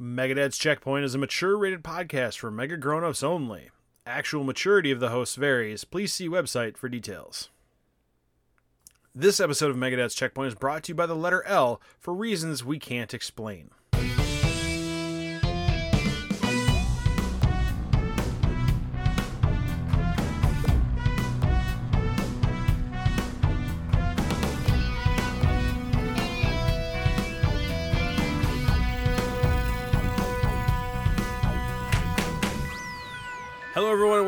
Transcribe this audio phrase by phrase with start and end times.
[0.00, 3.70] Megadad's Checkpoint is a mature rated podcast for mega grown ups only.
[4.04, 5.84] Actual maturity of the hosts varies.
[5.84, 7.48] Please see website for details.
[9.14, 12.62] This episode of Megadad's Checkpoint is brought to you by the letter L for reasons
[12.62, 13.70] we can't explain.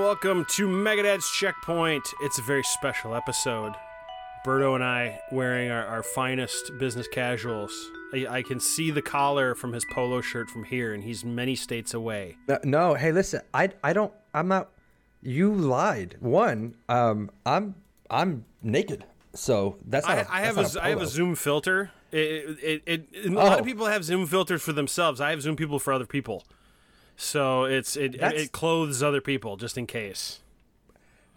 [0.08, 2.14] Welcome to Megadad's Checkpoint.
[2.22, 3.74] It's a very special episode.
[4.42, 7.90] Berto and I wearing our, our finest business casuals.
[8.14, 11.54] I, I can see the collar from his polo shirt from here, and he's many
[11.54, 12.38] states away.
[12.48, 14.70] No, no, hey, listen, I, I don't, I'm not.
[15.22, 16.16] You lied.
[16.20, 17.74] One, um, I'm,
[18.08, 20.16] I'm naked, so that's not.
[20.16, 21.06] I, a- I have that's a, not I have a.
[21.06, 21.90] Zoom filter.
[22.12, 23.62] It, it, it, it- a lot of Oh.
[23.62, 25.20] people have Zoom filters for themselves.
[25.20, 26.44] I have Zoom people for other people.
[27.20, 30.38] So it's it, it, it clothes other people just in case.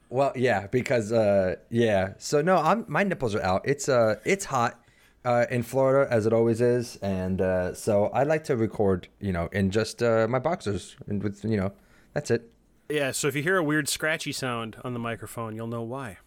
[0.10, 2.14] Well, yeah, because uh, yeah.
[2.20, 3.68] So no, I'm my nipples are out.
[3.68, 4.78] It's uh, it's hot.
[5.24, 9.32] Uh, in Florida, as it always is, and uh, so I like to record, you
[9.32, 11.74] know, in just uh, my boxers, and with, you know,
[12.16, 12.52] that's it.
[12.90, 13.12] Yeah.
[13.12, 16.18] So if you hear a weird scratchy sound on the microphone, you'll know why.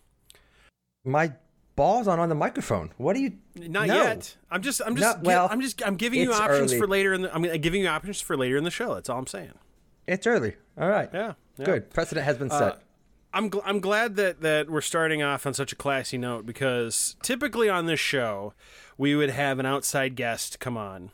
[1.05, 1.33] My
[1.77, 2.91] balls aren't on the microphone.
[2.97, 3.33] What are you?
[3.57, 3.95] Not No.
[4.03, 4.37] yet.
[4.51, 4.81] I'm just.
[4.85, 5.17] I'm just.
[5.19, 5.85] No, gi- well, I'm just.
[5.87, 6.79] I'm giving you options early.
[6.79, 7.35] for later in the.
[7.35, 8.95] I'm giving you options for later in the show.
[8.95, 9.53] That's all I'm saying.
[10.07, 10.55] It's early.
[10.79, 11.09] All right.
[11.13, 11.33] Yeah.
[11.59, 11.65] yeah.
[11.65, 11.91] Good.
[11.91, 12.63] Precedent has been set.
[12.63, 12.77] Uh,
[13.33, 17.17] I'm gl- I'm glad that that we're starting off on such a classy note because
[17.23, 18.55] typically on this show
[18.97, 21.11] we would have an outside guest come on.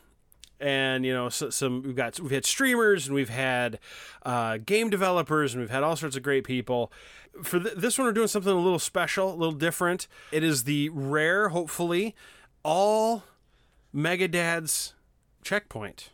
[0.61, 3.79] And you know, so, some we've got we've had streamers and we've had
[4.23, 6.91] uh, game developers and we've had all sorts of great people.
[7.43, 10.07] For th- this one, we're doing something a little special, a little different.
[10.31, 12.15] It is the rare, hopefully,
[12.63, 13.23] all
[13.95, 14.93] Megadad's
[15.43, 16.09] checkpoint.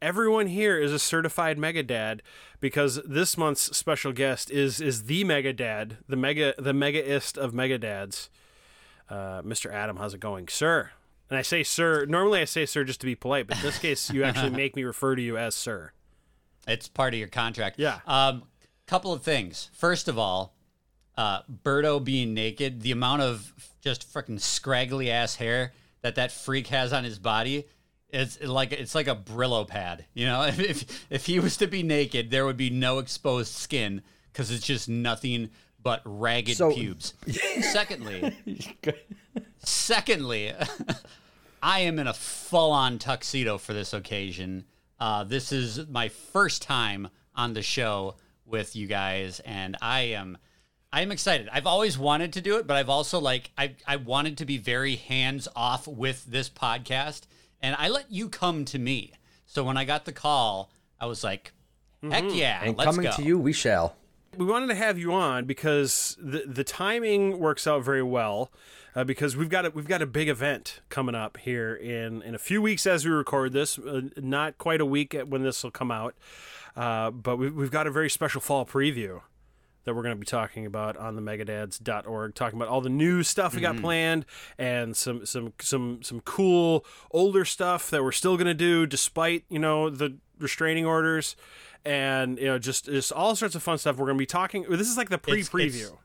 [0.00, 2.20] Everyone here is a certified Megadad
[2.60, 8.28] because this month's special guest is is the Megadad, the mega the megaist of Megadads.
[9.10, 9.70] Uh, Mr.
[9.70, 10.90] Adam, how's it going, sir?
[11.30, 12.04] And I say sir.
[12.06, 14.76] Normally I say sir just to be polite, but in this case you actually make
[14.76, 15.92] me refer to you as sir.
[16.66, 17.78] It's part of your contract.
[17.78, 18.00] Yeah.
[18.06, 18.44] Um,
[18.86, 19.70] couple of things.
[19.72, 20.54] First of all,
[21.16, 26.66] uh, Berto being naked, the amount of just freaking scraggly ass hair that that freak
[26.68, 27.66] has on his body,
[28.10, 30.04] it's like it's like a Brillo pad.
[30.14, 33.54] You know, if if, if he was to be naked, there would be no exposed
[33.54, 34.02] skin
[34.32, 35.50] because it's just nothing
[35.84, 37.14] but ragged So- pubes.
[37.60, 38.36] Secondly,
[39.62, 40.52] Secondly,
[41.62, 44.64] I am in a full on tuxedo for this occasion.
[44.98, 50.38] Uh, this is my first time on the show with you guys, and I am.
[50.92, 51.48] I am excited.
[51.50, 54.58] I've always wanted to do it, but I've also like I I wanted to be
[54.58, 57.22] very hands off with this podcast,
[57.62, 59.12] and I let you come to me.
[59.46, 60.70] So when I got the call,
[61.00, 61.52] I was like,
[62.02, 63.96] "Heck yeah, and coming go!" to you, we shall.
[64.38, 68.50] We wanted to have you on because the the timing works out very well
[68.94, 72.34] uh, because we've got a, we've got a big event coming up here in in
[72.34, 75.70] a few weeks as we record this uh, not quite a week when this will
[75.70, 76.14] come out
[76.76, 79.20] uh, but we, we've got a very special fall preview
[79.84, 83.22] that we're going to be talking about on the megadads.org talking about all the new
[83.22, 84.24] stuff we got planned
[84.58, 89.44] and some some some some cool older stuff that we're still going to do despite
[89.48, 91.36] you know the restraining orders
[91.84, 94.64] and you know just just all sorts of fun stuff we're going to be talking
[94.70, 95.96] this is like the pre-preview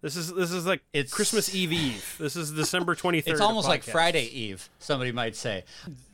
[0.00, 2.16] this is this is like It's- Christmas Eve Eve.
[2.18, 3.22] This is December 23rd.
[3.28, 3.84] It's almost like.
[3.84, 5.62] Friday Eve, somebody might say.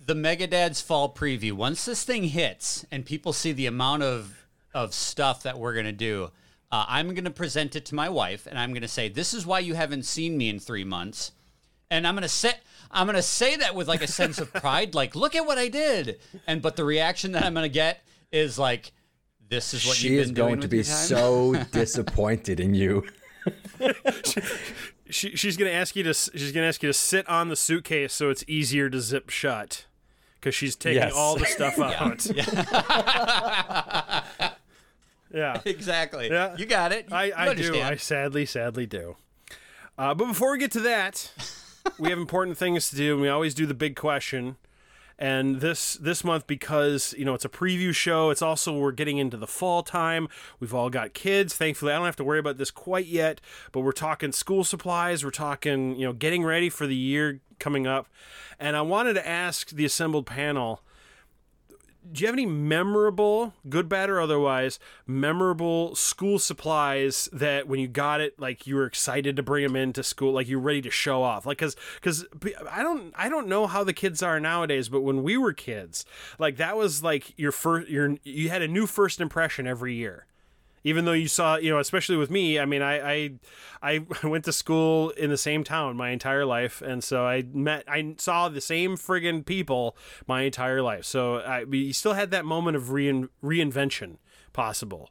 [0.04, 1.52] The Megadad's fall preview.
[1.52, 4.44] Once this thing hits and people see the amount of
[4.74, 6.30] of stuff that we're gonna do,
[6.70, 9.60] uh, I'm gonna present it to my wife, and I'm gonna say, "This is why
[9.60, 11.32] you haven't seen me in three months."
[11.90, 12.52] And I'm gonna say,
[12.90, 15.68] I'm gonna say that with like a sense of pride, like, "Look at what I
[15.68, 18.92] did." And but the reaction that I'm gonna get is like,
[19.48, 23.04] "This is what She you've is been doing going to be so disappointed in you.
[25.10, 27.48] She, she's going to ask you to she's going to ask you to sit on
[27.48, 29.86] the suitcase so it's easier to zip shut
[30.42, 31.14] cuz she's taking Yes.
[31.16, 32.26] all the stuff out.
[35.32, 35.60] yeah.
[35.64, 36.28] exactly.
[36.30, 36.54] Yeah.
[36.58, 37.06] You got it.
[37.08, 37.80] You- I, you I do.
[37.80, 39.16] I sadly, sadly do.
[39.96, 41.32] Uh, but before we get to that,
[41.98, 44.56] we have important things to do, and we always do the big question.
[45.18, 49.18] And this this month, because you know it's a preview show, it's also we're getting
[49.18, 50.28] into the fall time.
[50.60, 51.54] We've all got kids.
[51.54, 53.40] Thankfully, I don't have to worry about this quite yet.
[53.72, 55.24] But we're talking school supplies.
[55.24, 58.06] We're talking you know getting ready for the year coming up.
[58.60, 60.82] And I wanted to ask the assembled panel
[62.10, 67.88] do you have any memorable, good, bad, or otherwise, memorable school supplies that when you
[67.88, 70.90] got it, like you were excited to bring them into school, like you're ready to
[70.90, 71.46] show off?
[71.46, 72.26] Like, cause, cause
[72.70, 76.04] I don't, I don't know how the kids are nowadays, but when we were kids,
[76.38, 80.27] like that was like your first, your, you had a new first impression every year
[80.84, 83.30] even though you saw you know especially with me i mean i i
[83.82, 87.84] i went to school in the same town my entire life and so i met
[87.88, 89.96] i saw the same friggin people
[90.26, 94.16] my entire life so i we still had that moment of rein, reinvention
[94.52, 95.10] possible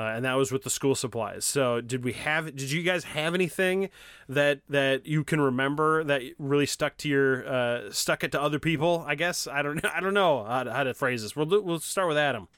[0.00, 1.44] uh, and that was with the school supplies.
[1.44, 2.46] So, did we have?
[2.56, 3.90] Did you guys have anything
[4.28, 8.58] that that you can remember that really stuck to your uh, stuck it to other
[8.58, 9.04] people?
[9.06, 11.34] I guess I don't I don't know how to, how to phrase this.
[11.34, 12.48] We'll we'll start with Adam.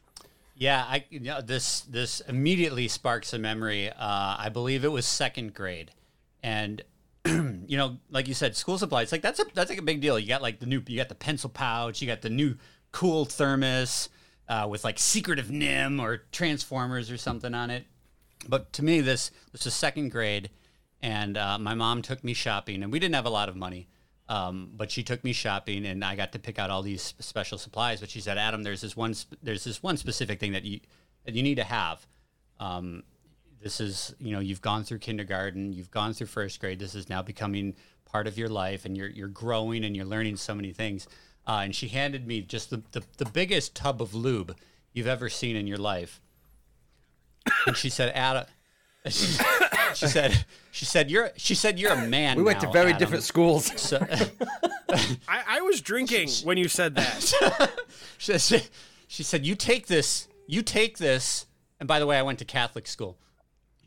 [0.55, 3.89] Yeah, I you know, this this immediately sparks a memory.
[3.89, 5.91] Uh, I believe it was second grade,
[6.43, 6.83] and
[7.25, 10.19] you know, like you said, school supplies like that's a that's like a big deal.
[10.19, 12.57] You got like the new, you got the pencil pouch, you got the new
[12.91, 14.09] cool thermos
[14.49, 17.85] uh, with like Secret of NIMH or Transformers or something on it.
[18.49, 20.51] But to me, this this is second grade,
[21.01, 23.89] and uh, my mom took me shopping, and we didn't have a lot of money.
[24.33, 27.59] Um, but she took me shopping, and I got to pick out all these special
[27.59, 28.01] supplies.
[28.01, 29.15] But she said, "Adam, there's this one.
[29.43, 30.81] There's this one specific thing that you
[31.27, 32.07] that you need to have.
[32.59, 33.03] Um,
[33.63, 36.79] this is, you know, you've gone through kindergarten, you've gone through first grade.
[36.79, 37.75] This is now becoming
[38.07, 41.07] part of your life, and you're you're growing and you're learning so many things."
[41.47, 44.57] Uh, and she handed me just the, the the biggest tub of lube
[44.95, 46.23] you've ever seen in your life.
[47.67, 48.47] And she said, "Adam."
[49.95, 52.99] she said she said you're she said you're a man We went to very Adam."
[52.99, 53.71] different schools.
[53.81, 53.99] So,
[55.29, 57.71] I, I was drinking when you said that.
[58.19, 58.69] she, said,
[59.09, 60.29] she said, "You take this.
[60.47, 61.47] You take this."
[61.81, 63.17] And by the way, I went to Catholic school.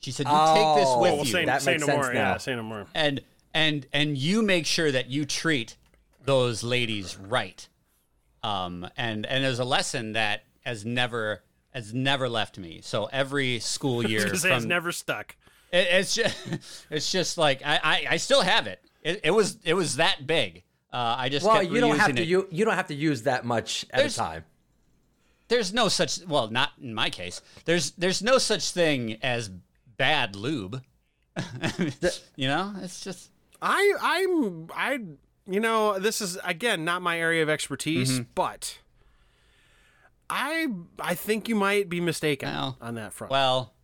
[0.01, 1.01] She said, "You take this Oh.
[1.01, 2.13] with well, you, say, That say makes no sense more.
[2.13, 2.31] now.
[2.31, 2.85] Yeah, say no more.
[2.95, 3.21] and
[3.53, 5.77] and and you make sure that you treat
[6.23, 7.67] those ladies right."
[8.43, 12.79] Um, and and there's a lesson that has never has never left me.
[12.83, 15.35] So every school year, Because it's from- never stuck.
[15.75, 16.37] It, it's just
[16.89, 18.79] it's just like I, I I still have it.
[19.03, 20.63] It, it was it was that big.
[20.93, 22.21] Uh, I just well, kept you don't have reusing to.
[22.21, 22.27] it.
[22.27, 24.45] You you don't have to use that much at There's- a time.
[25.49, 29.49] there's no such well not in my case there's there's no such thing as
[29.97, 30.81] bad lube
[32.35, 33.29] you know it's just
[33.61, 34.99] I I'm I
[35.45, 38.31] you know this is again not my area of expertise, Mm-hmm.
[38.33, 38.79] but
[40.29, 40.67] I
[40.99, 43.29] I think you might be mistaken Well, on that front.
[43.31, 43.74] well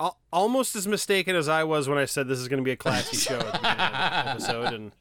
[0.00, 2.70] Al- almost as mistaken as I was when I said this is going to be
[2.72, 4.92] a classy show at the of the episode, and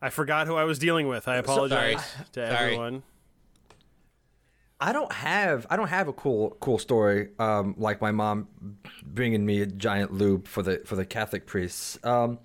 [0.00, 1.26] I forgot who I was dealing with.
[1.28, 2.64] I apologize to Sorry.
[2.66, 3.02] everyone.
[4.80, 8.48] I don't have I don't have a cool cool story um, like my mom
[9.02, 11.98] bringing me a giant lube for the for the Catholic priests.
[12.04, 12.38] Um,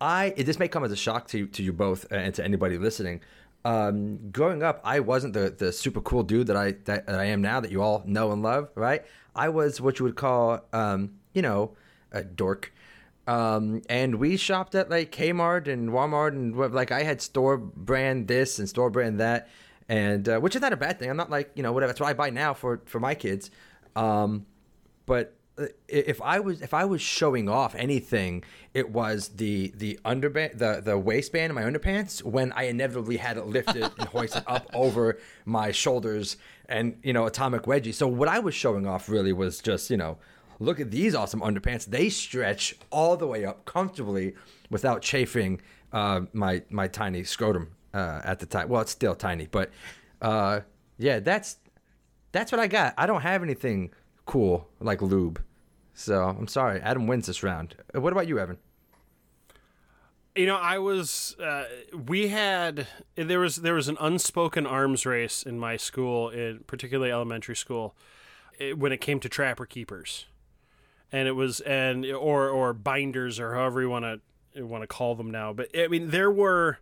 [0.00, 3.20] I this may come as a shock to to you both and to anybody listening.
[3.64, 7.24] Um, growing up, I wasn't the the super cool dude that I that, that I
[7.26, 8.68] am now that you all know and love.
[8.74, 9.04] Right?
[9.34, 11.76] I was what you would call um, you know
[12.12, 12.72] a dork.
[13.26, 18.28] Um, and we shopped at like Kmart and Walmart and like I had store brand
[18.28, 19.48] this and store brand that,
[19.88, 21.08] and uh, which is not a bad thing.
[21.08, 21.90] I'm not like you know whatever.
[21.90, 23.50] That's what I buy now for for my kids.
[23.96, 24.44] Um,
[25.06, 25.34] but
[25.88, 30.80] if I was if I was showing off anything, it was the the underband the
[30.84, 35.18] the waistband of my underpants when I inevitably had it lifted and hoisted up over
[35.44, 36.36] my shoulders
[36.68, 37.94] and you know atomic wedgie.
[37.94, 40.18] So what I was showing off really was just you know
[40.58, 41.86] look at these awesome underpants.
[41.86, 44.34] They stretch all the way up comfortably
[44.70, 45.60] without chafing
[45.92, 48.68] uh, my my tiny scrotum uh, at the time.
[48.68, 49.70] Well, it's still tiny, but
[50.20, 50.60] uh,
[50.98, 51.58] yeah, that's
[52.32, 52.94] that's what I got.
[52.98, 53.92] I don't have anything
[54.26, 55.42] cool like lube.
[55.94, 56.80] So I'm sorry.
[56.80, 57.76] Adam wins this round.
[57.94, 58.58] Uh, What about you, Evan?
[60.34, 61.36] You know, I was.
[61.38, 61.64] Uh,
[62.06, 67.12] we had there was there was an unspoken arms race in my school, in particularly
[67.12, 67.94] elementary school,
[68.58, 70.26] it, when it came to trapper keepers,
[71.12, 74.20] and it was and or or binders or however you want
[74.54, 75.52] to want to call them now.
[75.52, 76.78] But I mean, there were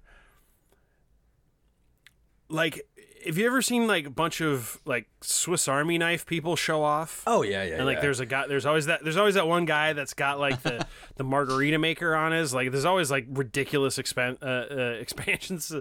[2.49, 2.87] like.
[3.27, 7.23] Have you ever seen like a bunch of like Swiss Army knife people show off?
[7.27, 7.77] Oh yeah, yeah.
[7.77, 8.47] And like, there's a guy.
[8.47, 9.03] There's always that.
[9.05, 10.87] There's always that one guy that's got like the
[11.17, 12.53] the margarita maker on his.
[12.55, 15.73] Like, there's always like ridiculous expan- uh, uh, expansions.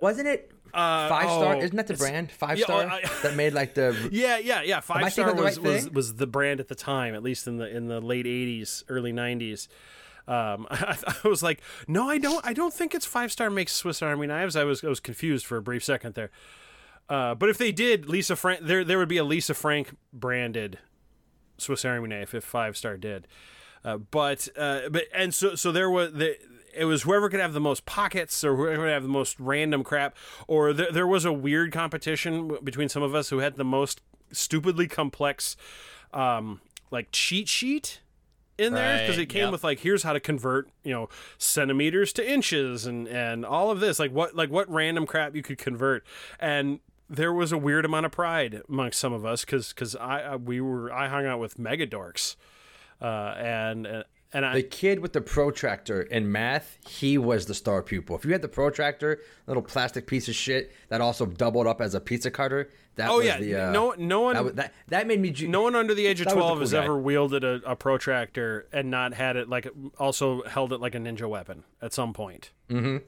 [0.00, 1.54] wasn't it Uh, five star?
[1.56, 4.08] oh, Isn't that the brand five Yeah, star I- that made like the?
[4.12, 4.80] Yeah, yeah, yeah.
[4.80, 7.68] Five star was, right was was the brand at the time, at least in the
[7.74, 9.68] in the late '80s, early '90s.
[10.26, 12.44] Um, I, I was like, no, I don't.
[12.46, 14.56] I don't think it's five star makes Swiss Army knives.
[14.56, 16.30] I was I was confused for a brief second there.
[17.08, 20.78] Uh, but if they did, Lisa Frank, there there would be a Lisa Frank branded
[21.58, 23.26] Swiss Army knife if Five Star did.
[23.84, 26.36] Uh, but uh, but and so so there was the
[26.74, 29.84] it was whoever could have the most pockets or whoever could have the most random
[29.84, 30.16] crap.
[30.48, 34.00] Or there, there was a weird competition between some of us who had the most
[34.32, 35.56] stupidly complex,
[36.12, 38.00] um, like cheat sheet
[38.58, 39.52] in there because it came yep.
[39.52, 41.08] with like here's how to convert you know
[41.38, 45.42] centimeters to inches and and all of this like what like what random crap you
[45.42, 46.04] could convert
[46.38, 50.20] and there was a weird amount of pride amongst some of us because because I,
[50.20, 52.36] I we were I hung out with mega dorks
[53.00, 57.54] uh, and and and I The kid with the protractor in math, he was the
[57.54, 58.16] star pupil.
[58.16, 61.94] If you had the protractor, little plastic piece of shit that also doubled up as
[61.94, 64.74] a pizza cutter, that Oh, was yeah, the uh, no- no one- that, was- that,
[64.88, 66.60] that made me ju- no one under the age of That was the 12 cool
[66.60, 66.82] has guy.
[66.84, 69.66] ever wielded a, a protractor and not had it like
[69.98, 72.98] also held it like a ninja weapon at some point mm-hmm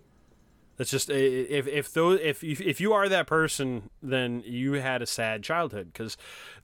[0.78, 5.02] it's just if if those if you, if you are that person then you had
[5.02, 6.16] a sad childhood because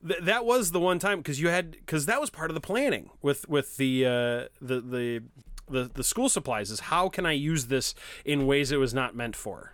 [0.07, 2.61] th- that was the one time because you had because that was part of the
[2.61, 4.09] planning with with the uh
[4.61, 5.23] the the
[5.69, 9.15] the, the school supplies is how can i use this in ways it was not
[9.15, 9.73] meant for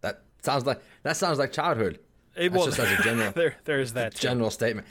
[0.00, 1.98] That sounds like that sounds like childhood.
[2.36, 4.22] It- That's just as a general there there's that too.
[4.28, 4.86] general statement.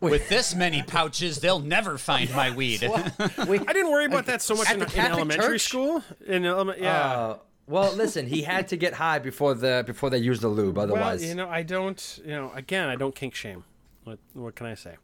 [0.00, 2.80] With this many pouches, they'll never find my weed.
[2.82, 5.62] Wait, I didn't worry about that so much At in, the in elementary Church?
[5.62, 6.02] school.
[6.26, 7.00] In ele- yeah.
[7.12, 10.76] uh, well, listen, he had to get high before the before they used the lube.
[10.78, 12.20] Otherwise, well, Otherwise, you know, I don't.
[12.24, 13.64] You know, again, I don't kink shame.
[14.04, 14.96] What What can I say?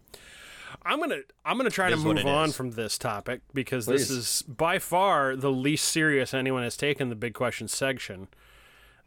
[0.84, 2.56] I'm gonna I'm gonna try to move on is.
[2.56, 7.14] from this topic because this is by far the least serious anyone has taken the
[7.14, 8.28] big question section.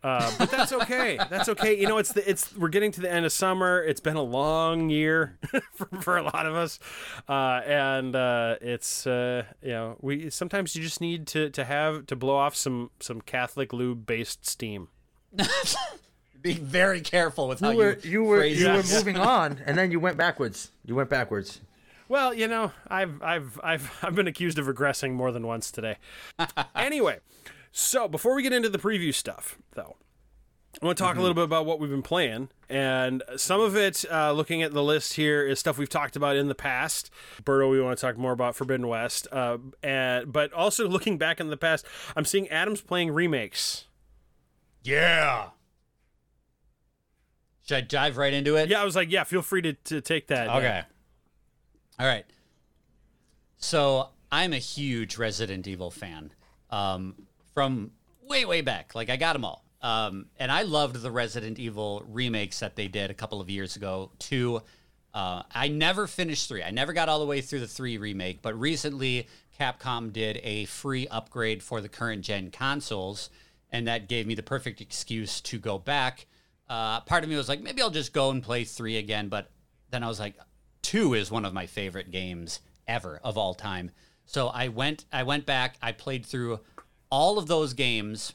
[0.02, 1.18] Uh, but that's okay.
[1.30, 1.78] that's okay.
[1.78, 3.84] You know, it's the it's we're getting to the end of summer.
[3.84, 5.38] It's been a long year
[5.74, 6.80] for, for a lot of us,
[7.28, 12.06] uh, and uh, it's uh, you know we sometimes you just need to to have
[12.08, 14.88] to blow off some some Catholic lube based steam.
[16.42, 19.60] Be very careful with how you were you, you were phrase you were moving on,
[19.66, 20.72] and then you went backwards.
[20.86, 21.60] You went backwards.
[22.08, 25.98] Well, you know, I've I've I've I've been accused of regressing more than once today.
[26.74, 27.20] anyway,
[27.80, 29.96] so before we get into the preview stuff, though,
[30.82, 33.76] I want to talk a little bit about what we've been playing, and some of
[33.76, 37.10] it, uh, looking at the list here, is stuff we've talked about in the past.
[37.44, 41.40] Berto, we want to talk more about Forbidden West, uh, and but also looking back
[41.40, 43.86] in the past, I'm seeing Adams playing remakes.
[44.84, 45.50] Yeah.
[47.66, 48.70] Should I dive right into it?
[48.70, 50.50] Yeah, I was like, yeah, feel free to, to take that.
[50.50, 50.84] Okay.
[52.00, 52.26] All right.
[53.58, 56.32] So I'm a huge Resident Evil fan
[56.70, 57.16] um,
[57.54, 57.92] from
[58.22, 58.96] way, way back.
[58.96, 59.66] Like I got them all.
[59.82, 63.76] Um, and I loved the Resident Evil remakes that they did a couple of years
[63.76, 64.12] ago.
[64.20, 64.62] Two,
[65.14, 66.64] uh, I never finished three.
[66.64, 69.28] I never got all the way through the three remake, but recently
[69.60, 73.30] Capcom did a free upgrade for the current gen consoles,
[73.72, 76.28] and that gave me the perfect excuse to go back.
[76.70, 79.50] Uh, part of me was like, maybe I'll just go and play three again, but
[79.90, 80.36] then I was like,
[80.82, 83.92] two is one of my favorite games ever of all time.
[84.26, 86.60] So I went, I went back, I played through
[87.10, 88.34] all of those games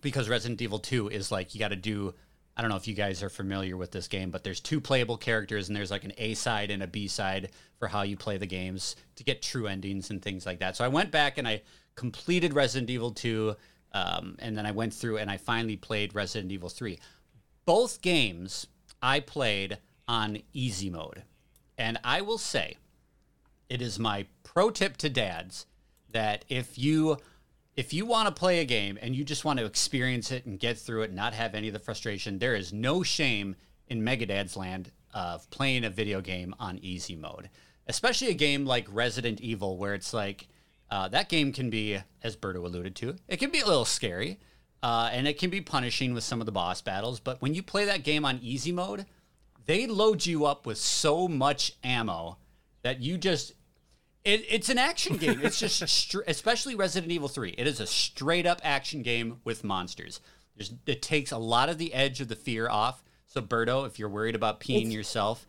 [0.00, 2.14] because Resident Evil 2 is like you got to do
[2.56, 5.18] I don't know if you guys are familiar with this game, but there's two playable
[5.18, 8.38] characters and there's like an A side and a B side for how you play
[8.38, 10.74] the games to get true endings and things like that.
[10.74, 11.60] So I went back and I
[11.96, 13.54] completed Resident Evil 2
[13.92, 16.98] um, and then I went through and I finally played Resident Evil 3.
[17.66, 18.66] Both games
[19.02, 19.76] I played
[20.08, 21.24] on easy mode.
[21.76, 22.78] And I will say
[23.68, 25.66] it is my pro tip to dads
[26.10, 27.18] that if you
[27.76, 30.58] if you want to play a game and you just want to experience it and
[30.58, 33.54] get through it and not have any of the frustration, there is no shame
[33.88, 37.50] in Megadad's land of playing a video game on easy mode.
[37.86, 40.48] Especially a game like Resident Evil, where it's like
[40.90, 44.40] uh, that game can be, as Berto alluded to, it can be a little scary
[44.82, 47.20] uh, and it can be punishing with some of the boss battles.
[47.20, 49.06] But when you play that game on easy mode,
[49.66, 52.38] they load you up with so much ammo
[52.82, 53.52] that you just
[54.26, 55.40] it, it's an action game.
[55.42, 57.54] It's just, str- especially Resident Evil 3.
[57.56, 60.20] It is a straight up action game with monsters.
[60.56, 63.02] There's, it takes a lot of the edge of the fear off.
[63.26, 65.46] So, Berto, if you're worried about peeing yourself,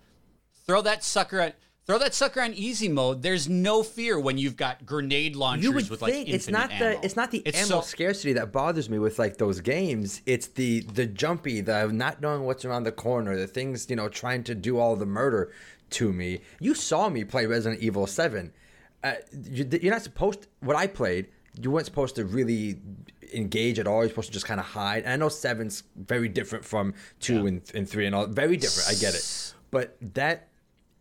[0.66, 1.58] throw that sucker at.
[1.86, 3.22] Throw that sucker on easy mode.
[3.22, 6.70] There's no fear when you've got grenade launchers You would with like think it's not
[6.70, 7.00] ammo.
[7.00, 10.22] the it's not the It's ammo so- scarcity that bothers me with like those games.
[10.26, 14.10] It's the the jumpy, the not knowing what's around the corner, the things you know
[14.10, 15.54] trying to do all the murder
[15.92, 16.42] to me.
[16.60, 18.52] You saw me play Resident Evil Seven.
[19.04, 19.14] Uh,
[19.50, 20.48] you, you're not supposed.
[20.60, 21.28] What I played,
[21.62, 22.80] you weren't supposed to really
[23.34, 24.02] engage at all.
[24.02, 25.04] You're supposed to just kind of hide.
[25.04, 28.26] And I know Seven's very different from two and, and three and all.
[28.28, 28.90] Very different.
[28.90, 29.54] I get it.
[29.72, 30.48] But that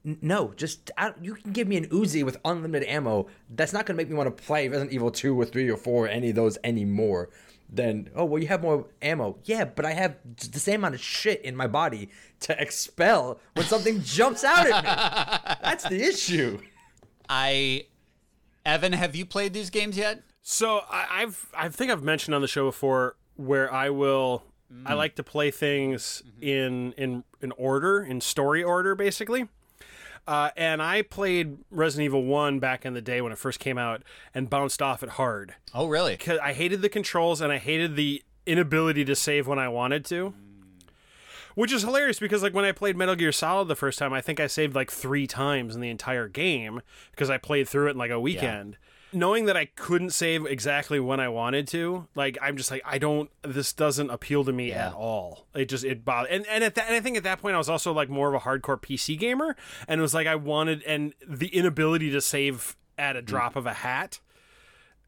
[0.05, 3.29] No, just I, you can give me an Uzi with unlimited ammo.
[3.50, 6.07] That's not gonna make me want to play Resident Evil two or three or four
[6.07, 7.31] or any of those anymore.
[7.69, 9.38] Then oh well, you have more ammo.
[9.45, 10.17] Yeah, but I have
[10.53, 12.11] the same amount of shit in my body
[12.41, 15.57] to expel when something jumps out at me.
[15.62, 16.61] That's the issue.
[17.28, 17.87] I
[18.64, 20.23] Evan, have you played these games yet?
[20.42, 24.45] So I, I've I think I've mentioned on the show before where I will
[24.85, 29.49] I like to play things in in in order in story order basically.
[30.28, 33.78] Uh, and I played Resident Evil One back in the day when it first came
[33.78, 34.02] out
[34.35, 36.16] and bounced off it hard Oh, really?
[36.16, 40.04] because I hated the controls and I hated the inability to save when I wanted
[40.06, 40.35] to.
[41.57, 44.21] Which is hilarious because like when I played Metal Gear Solid the first time, I
[44.21, 46.83] think I saved like three times in the entire game
[47.13, 48.77] because I played through it in like a weekend.
[49.11, 52.99] Knowing that I couldn't save exactly when I wanted to, like I'm just like I
[52.99, 53.31] don't.
[53.41, 54.89] This doesn't appeal to me Yeah.
[54.89, 55.47] at all.
[55.55, 56.31] It just it bothered.
[56.31, 58.29] And and at that, and I think at that point I was also like more
[58.29, 59.57] of a hardcore PC gamer,
[59.89, 63.25] and it was like I wanted and the inability to save at a mm.
[63.25, 64.21] drop of a hat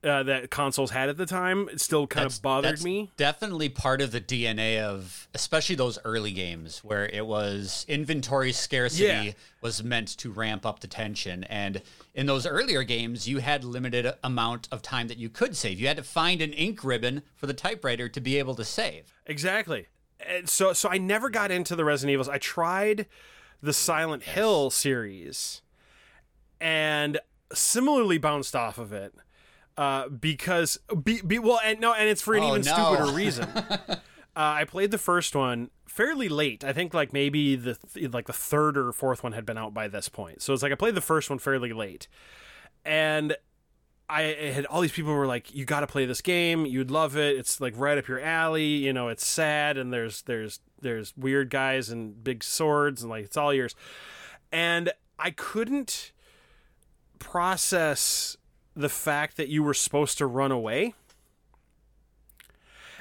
[0.05, 3.11] uh, that consoles had at the time it still kind of bothered that's me.
[3.17, 9.05] Definitely part of the DNA of, especially those early games where it was inventory scarcity
[9.05, 9.33] Yeah.
[9.61, 11.43] was meant to ramp up the tension.
[11.45, 11.83] And
[12.15, 15.81] in those earlier games, you had limited amount of time that you could save.
[15.81, 19.13] You had to find an ink ribbon for the typewriter to be able to save.
[19.27, 19.87] Exactly.
[20.21, 22.29] And so so I never got into the Resident Evils.
[22.29, 23.07] I tried
[23.61, 25.63] the Silent Hill series
[26.61, 27.19] and
[27.53, 29.15] similarly bounced off of it.
[29.79, 32.73] Uh, because be, be well and no and it's for an Oh, even no.
[32.73, 33.45] stupider reason.
[33.45, 33.97] uh,
[34.35, 36.65] I played the first one fairly late.
[36.65, 39.73] I think like maybe the th- like the third or fourth one had been out
[39.75, 40.43] by this point.
[40.43, 42.09] So it's like I played the first one fairly late.
[42.85, 43.37] And
[44.11, 46.67] I had all these people were like, "You got to play this game.
[46.67, 47.37] You'd love it.
[47.37, 48.65] It's like right up your alley.
[48.65, 53.27] You know, it's sad and there's there's there's weird guys and big swords and like
[53.27, 53.77] it's all yours."
[54.51, 56.11] And I couldn't
[57.19, 58.37] process
[58.79, 60.95] the fact that you were supposed to run away.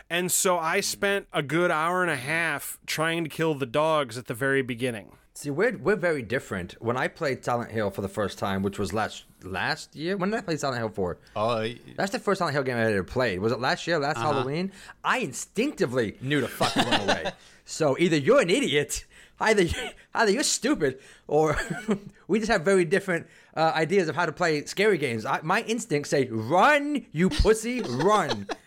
[0.10, 0.82] And so I hmm.
[0.82, 4.62] spent a good hour and a half trying to kill the dogs at the very
[4.62, 5.12] beginning.
[5.34, 6.82] See, we're we're very different.
[6.82, 10.32] When I played Silent Hill for the first time, which was last last year, when
[10.32, 11.20] did I play Silent Hill for?
[11.36, 13.40] Oh, uh, That's the first Silent Hill game I ever played.
[13.40, 14.34] Was it last year, last uh-huh.
[14.34, 14.72] Halloween?
[15.04, 17.32] I instinctively knew to fucking run away.
[17.70, 19.04] So either you're an idiot,
[19.40, 19.66] either
[20.14, 21.58] either you're stupid, or
[22.28, 25.26] we just have very different uh, ideas of how to play scary games.
[25.26, 28.48] I, my instincts say, "Run, you pussy, run."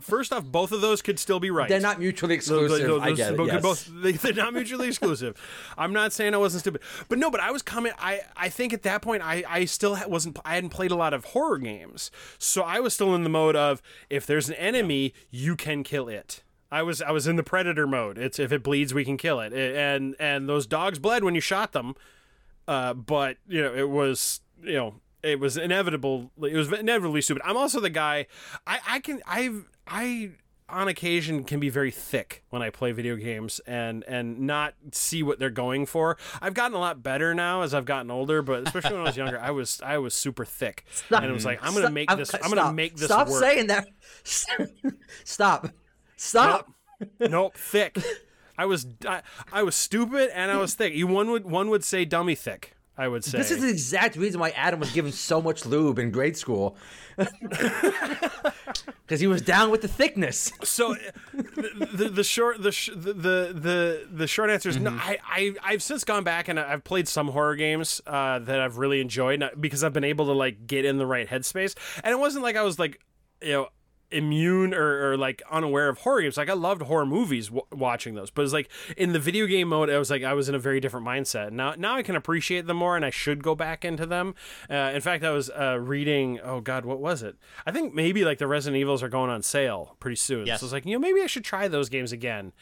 [0.00, 1.68] First off, both of those could still be right.
[1.68, 2.86] They're not mutually Those- exclusive.
[2.88, 3.46] those- I get it.
[3.46, 3.62] Yes.
[3.62, 5.36] both- they, they're not mutually exclusive.
[5.78, 7.30] I'm not saying I wasn't stupid, but no.
[7.30, 7.92] But I was coming.
[7.98, 10.38] I I think at that point I I still wasn't.
[10.44, 13.54] I hadn't played a lot of horror games, so I was still in the mode
[13.56, 16.42] of if there's an enemy, you can kill it.
[16.72, 18.16] I was I was in the predator mode.
[18.18, 19.52] It's if it bleeds, we can kill it.
[19.52, 21.94] And and those dogs bled when you shot them,
[22.68, 26.30] uh, but you know it was you know it was inevitable.
[26.42, 27.42] It was inevitably stupid.
[27.44, 28.26] I'm also the guy.
[28.66, 29.52] I I can I
[29.86, 30.30] I
[30.68, 35.20] on occasion can be very thick when I play video games and and not see
[35.24, 36.16] what they're going for.
[36.40, 39.16] I've gotten a lot better now as I've gotten older, but especially when I was
[39.16, 42.08] younger, I was I was super thick, and it was like I'm gonna Stop- make
[42.16, 42.32] this.
[42.34, 42.74] I'm gonna stop.
[42.76, 43.42] make this Stop work.
[43.42, 43.88] saying that.
[45.24, 45.68] Stop.
[46.20, 46.70] Stop.
[47.18, 47.96] nope, thick.
[48.58, 50.92] I was I, I was stupid and I was thick.
[50.92, 52.76] You one would one would say dummy thick.
[52.98, 55.98] I would say This is the exact reason why Adam was given so much lube
[55.98, 56.76] in grade school.
[59.06, 60.52] Because he was down with the thickness.
[60.62, 60.94] so.
[61.32, 63.12] The, the, the short the, sh- the
[63.52, 64.90] the the short answer is no.
[64.90, 65.00] Mm-hmm.
[65.00, 68.78] I, I I've since gone back and I've played some horror games uh, that I've
[68.78, 71.74] really enjoyed because I've been able to like get in the right headspace.
[72.04, 73.00] And it wasn't like I was like
[73.42, 73.68] you know
[74.12, 76.36] immune or, or like unaware of horror games.
[76.36, 79.68] Like I loved horror movies w- watching those, but it's like in the video game
[79.68, 81.52] mode, I was like I was in a very different mindset.
[81.52, 84.34] Now now I can appreciate them more, and I should go back into them.
[84.68, 86.40] Uh, in fact, I was uh, reading.
[86.42, 87.36] Oh God, what was it?
[87.66, 90.46] I think maybe like the Resident Evils are going on sale pretty soon.
[90.46, 90.60] Yes.
[90.60, 92.52] So it's like you know maybe I should try those games again.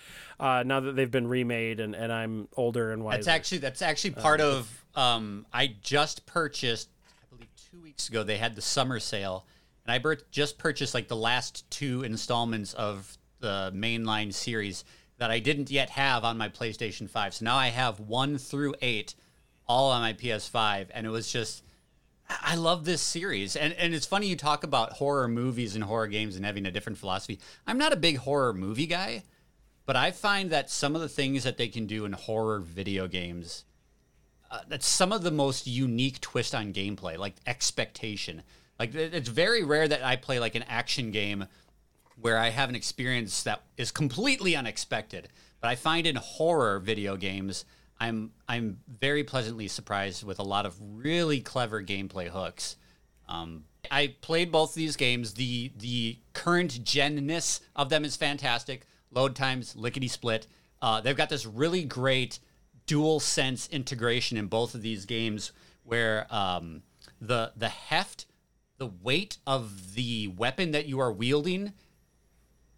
[0.41, 3.17] Uh, now that they've been remade and, and I'm older and wiser.
[3.19, 4.85] That's actually that's actually part of.
[4.95, 6.89] Um, I just purchased,
[7.23, 8.23] I believe, two weeks ago.
[8.23, 9.47] They had the summer sale,
[9.89, 14.85] and I just purchased like the last two installments of the mainline series
[15.17, 17.33] that I didn't yet have on my PlayStation Five.
[17.33, 19.15] So now I have one through eight,
[19.67, 21.65] all on my PS5, and it was just.
[22.29, 26.09] I love this series, and and it's funny you talk about horror movies and horror
[26.09, 27.41] games and having a different philosophy.
[27.67, 29.23] I'm not a big horror movie guy,
[29.87, 33.09] but I find that some of the things that they can do in horror video
[33.09, 33.65] games,
[34.51, 38.43] uh, that's some of the most unique twist on gameplay, like expectation.
[38.79, 41.47] Like it's very rare that I play like an action game
[42.21, 45.29] where I have an experience that is completely unexpected.
[45.61, 47.65] But I find in horror video games,
[47.99, 52.77] I'm I'm very pleasantly surprised with a lot of really clever gameplay hooks.
[53.29, 55.35] Um, I played both of these games.
[55.35, 58.87] The the current genness of them is fantastic.
[59.11, 60.47] Load times, lickety split.
[60.81, 62.39] Uh, they've got this really great
[62.87, 66.83] DualSense integration in both of these games where um,
[67.21, 68.27] the the heft,
[68.79, 71.73] the weight of the weapon that you are wielding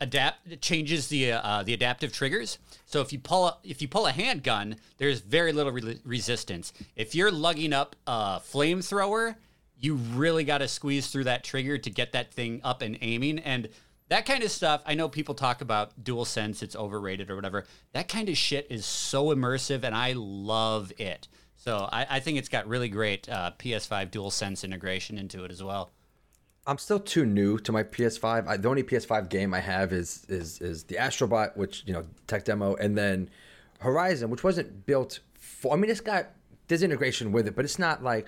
[0.00, 2.58] adapt changes the uh, the adaptive triggers.
[2.86, 6.72] So if you pull a, if you pull a handgun, there's very little re- resistance.
[6.96, 9.36] If you're lugging up a flamethrower,
[9.78, 13.40] you really got to squeeze through that trigger to get that thing up and aiming
[13.40, 13.68] and
[14.08, 14.82] that kind of stuff.
[14.86, 17.64] I know people talk about DualSense, it's overrated or whatever.
[17.92, 21.28] That kind of shit is so immersive, and I love it.
[21.60, 25.62] So I, I think it's got really great uh, PS5 DualSense integration into it as
[25.62, 25.90] well.
[26.66, 28.48] I'm still too new to my PS5.
[28.48, 32.06] I, the only PS5 game I have is is is the Astrobot, which you know
[32.26, 33.28] tech demo, and then
[33.80, 35.74] Horizon, which wasn't built for.
[35.74, 36.30] I mean, it's got
[36.68, 38.26] there's integration with it, but it's not like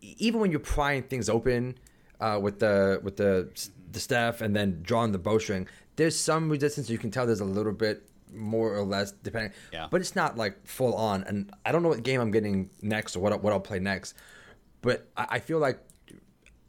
[0.00, 1.76] even when you're prying things open
[2.18, 3.50] uh, with the with the
[3.92, 6.88] the staff and then drawing the bowstring, there's some resistance.
[6.88, 9.52] You can tell there's a little bit more or less depending.
[9.72, 9.88] Yeah.
[9.90, 11.24] But it's not like full on.
[11.24, 14.14] And I don't know what game I'm getting next or what what I'll play next.
[14.82, 15.78] But I, I feel like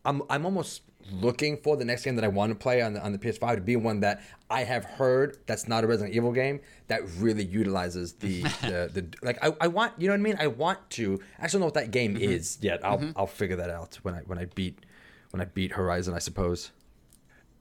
[0.05, 3.03] I'm I'm almost looking for the next game that I want to play on the
[3.03, 6.31] on the PS5 to be one that I have heard that's not a Resident Evil
[6.31, 10.23] game that really utilizes the the, the like I, I want you know what I
[10.23, 12.23] mean I want to I don't know what that game mm-hmm.
[12.23, 13.11] is yet I'll mm-hmm.
[13.15, 14.85] I'll figure that out when I when I beat
[15.31, 16.71] when I beat Horizon I suppose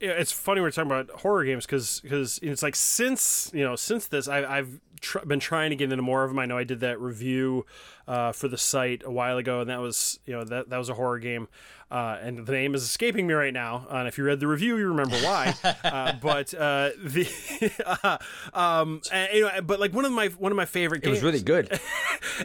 [0.00, 4.06] it's funny we're talking about horror games because because it's like since you know since
[4.06, 6.38] this I, I've tr- been trying to get into more of them.
[6.38, 7.66] I know I did that review
[8.06, 10.88] uh, for the site a while ago, and that was you know that that was
[10.88, 11.48] a horror game,
[11.90, 13.86] uh, and the name is escaping me right now.
[13.90, 15.54] Uh, and if you read the review, you remember why.
[15.84, 18.18] uh, but uh, the
[18.54, 21.22] um, and, you know, but like one of my one of my favorite it was
[21.22, 21.68] really good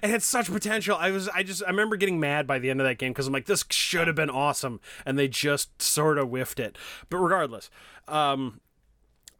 [0.03, 0.97] it had such potential.
[0.99, 3.27] I was I just I remember getting mad by the end of that game because
[3.27, 6.77] I'm like this should have been awesome, and they just sort of whiffed it.
[7.09, 7.69] But regardless,
[8.07, 8.61] um,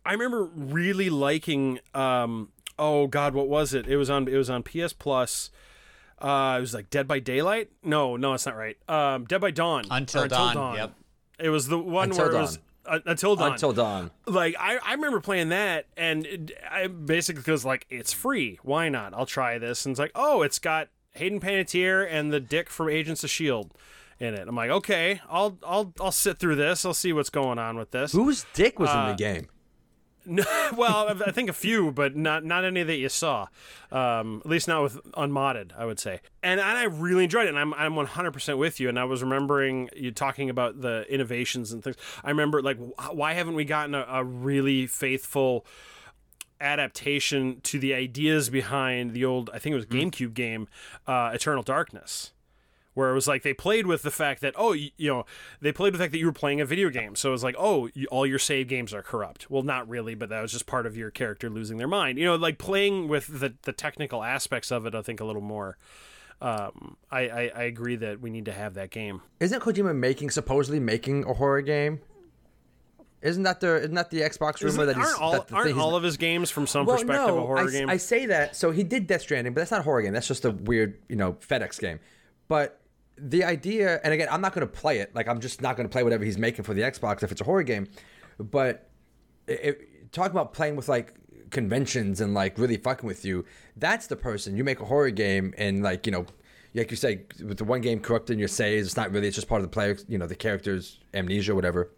[0.06, 1.80] I remember really liking.
[1.94, 3.88] Um, oh God, what was it?
[3.88, 5.50] It was on it was on PS Plus.
[6.20, 7.70] Uh, it was like Dead by Daylight.
[7.84, 8.78] No, no, it's not right.
[8.90, 9.84] Um, Dead by Dawn.
[9.92, 10.94] Until or Dawn, yep.
[11.40, 13.54] It was the one Until where it was uh, until dawn.
[13.54, 18.14] until dawn like I, I remember playing that and it, I basically was like it's
[18.14, 22.32] free why not I'll try this and it's like oh it's got Hayden Panettiere and
[22.32, 23.72] the dick from Agents of Shield
[24.20, 27.58] in it I'm like okay I'll I'll I'll sit through this I'll see what's going
[27.58, 29.48] on with this whose dick was in Uh, the game
[30.76, 33.48] well I think a few but not not any that you saw.
[33.92, 36.22] Um, at least not with unmodded I would say.
[36.44, 38.90] And, and I really enjoyed it and I'm, I'm 100% with you.
[38.90, 41.96] And I was remembering you talking about the innovations and things.
[42.24, 42.78] I remember like
[43.12, 45.66] why haven't we gotten a, a really faithful
[46.62, 50.68] adaptation to the ideas behind the old I think it was GameCube game
[51.06, 52.32] uh, Eternal Darkness
[52.96, 55.26] where it was like they played with the fact that oh you, you know
[55.62, 57.44] they played with the fact that you were playing a video game so it was
[57.44, 60.52] like oh you, all your save games are corrupt well not really but that was
[60.52, 63.72] just part of your character losing their mind you know like playing with the, the
[63.72, 65.78] technical aspects of it i think a little more
[66.42, 70.32] um, I, I, I agree that we need to have that game isn't Kojima making
[70.32, 72.02] supposedly making a horror game
[73.26, 75.56] isn't that the isn't that the Xbox rumor Isn't- that he's aren't all, that the
[75.56, 77.98] aren't all of his games from some well, perspective no, a horror I, game I
[77.98, 78.56] say that.
[78.56, 80.14] So he did Death Stranding, but that's not a horror game.
[80.14, 82.00] That's just a weird, you know, FedEx game.
[82.48, 82.80] But
[83.18, 85.16] the idea, and again, I'm not going to play it.
[85.16, 87.42] Like, I'm just not going to play whatever he's making for the Xbox if it's
[87.42, 87.88] a horror game.
[88.40, 88.90] But
[89.48, 91.14] it, talk about playing with like
[91.50, 93.46] conventions and like really fucking with you.
[93.78, 94.58] That's the person.
[94.58, 96.26] You make a horror game and like you know.
[96.74, 99.28] Like you say, with the one game corrupting your saves, it's not really.
[99.28, 101.90] It's just part of the player, you know, the character's amnesia, whatever.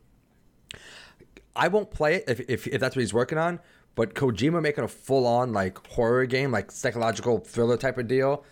[1.55, 3.59] I won't play it if, if, if that's what he's working on.
[3.95, 8.45] But Kojima making a full on like horror game, like psychological thriller type of deal,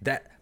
[0.00, 0.37] that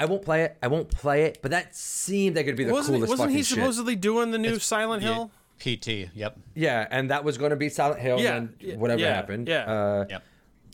[0.00, 0.56] I won't play it.
[0.62, 1.38] I won't play it.
[1.42, 3.58] But that seemed like it'd be the wasn't, coolest wasn't fucking he shit.
[3.58, 6.08] supposedly doing the new silent hill PT.
[6.14, 6.38] Yep.
[6.54, 8.18] Yeah, and that was going to be Silent Hill.
[8.18, 9.46] Yeah, and whatever yeah, happened.
[9.46, 9.64] yeah.
[9.64, 10.22] Uh, Yep.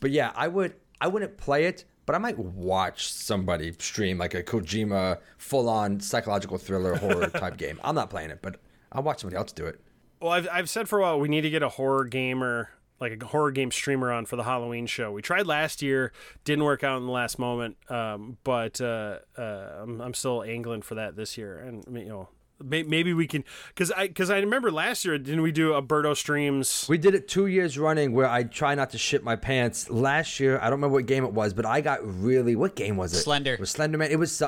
[0.00, 0.74] But yeah, I would.
[1.00, 6.00] I wouldn't play it, but I might watch somebody stream like a Kojima full on
[6.00, 7.80] psychological thriller horror type game.
[7.82, 8.60] I'm not playing it, but
[8.92, 9.80] I'll watch somebody else do it.
[10.20, 13.22] Well, I've, I've said for a while we need to get a horror gamer, like
[13.22, 15.12] a horror game streamer, on for the Halloween show.
[15.12, 16.12] We tried last year,
[16.44, 19.42] didn't work out in the last moment, um, but uh, uh,
[19.82, 21.59] I'm, I'm still angling for that this year.
[21.59, 22.28] And you know,
[22.62, 26.14] may, maybe we can, because I because I remember last year, didn't we do Alberto
[26.14, 26.87] streams?
[26.88, 29.90] We did it two years running where I try not to shit my pants.
[29.90, 32.56] Last year, I don't remember what game it was, but I got really.
[32.56, 33.18] What game was it?
[33.18, 33.54] Slender.
[33.54, 34.11] It was Slenderman.
[34.11, 34.42] It was.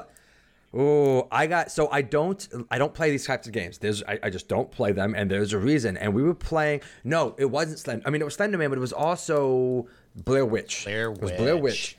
[0.74, 1.70] Oh, I got.
[1.70, 2.46] So I don't.
[2.70, 3.78] I don't play these types of games.
[3.78, 4.02] There's.
[4.02, 5.96] I, I just don't play them, and there's a reason.
[5.96, 6.82] And we were playing.
[7.04, 8.06] No, it wasn't Slender.
[8.06, 10.84] I mean, it was Slenderman, but it was also Blair Witch.
[10.84, 11.62] Blair It was Blair Witch.
[11.62, 11.98] Witch.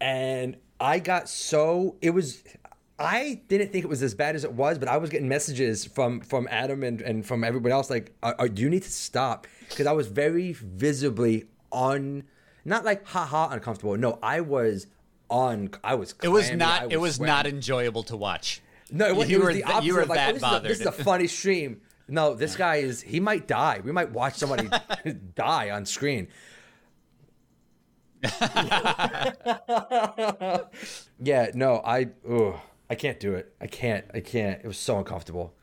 [0.00, 1.96] And I got so.
[2.02, 2.42] It was.
[2.98, 5.84] I didn't think it was as bad as it was, but I was getting messages
[5.84, 9.46] from from Adam and, and from everybody else like, uh, uh, "You need to stop,"
[9.68, 12.24] because I was very visibly on,
[12.64, 13.96] not like haha uncomfortable.
[13.96, 14.86] No, I was
[15.30, 15.70] on.
[15.84, 16.14] I was.
[16.22, 16.82] It was not.
[16.82, 17.34] I it was sweating.
[17.34, 18.60] not enjoyable to watch.
[18.90, 19.94] No, it, was- You it was were the th- you opposite.
[19.94, 21.80] were like, that oh, this, is a, this is a funny stream.
[22.08, 23.02] No, this guy is.
[23.02, 23.80] He might die.
[23.84, 24.68] We might watch somebody
[25.34, 26.28] die on screen.
[31.20, 32.08] yeah, no, I.
[32.28, 32.54] Ugh,
[32.88, 33.52] I can't do it.
[33.60, 34.04] I can't.
[34.14, 34.60] I can't.
[34.62, 35.54] It was so uncomfortable.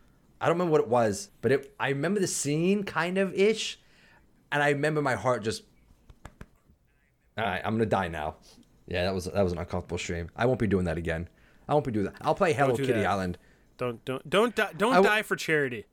[0.42, 1.74] I don't remember what it was, but it.
[1.80, 3.80] I remember the scene kind of ish,
[4.52, 5.64] and I remember my heart just.
[7.38, 8.36] All right, I'm gonna die now.
[8.88, 10.30] Yeah, that was that was an uncomfortable stream.
[10.36, 11.28] I won't be doing that again.
[11.68, 12.16] I won't be doing that.
[12.22, 13.06] I'll play Hello do Kitty that.
[13.06, 13.38] Island.
[13.78, 15.86] Don't don't don't die, don't w- die for charity.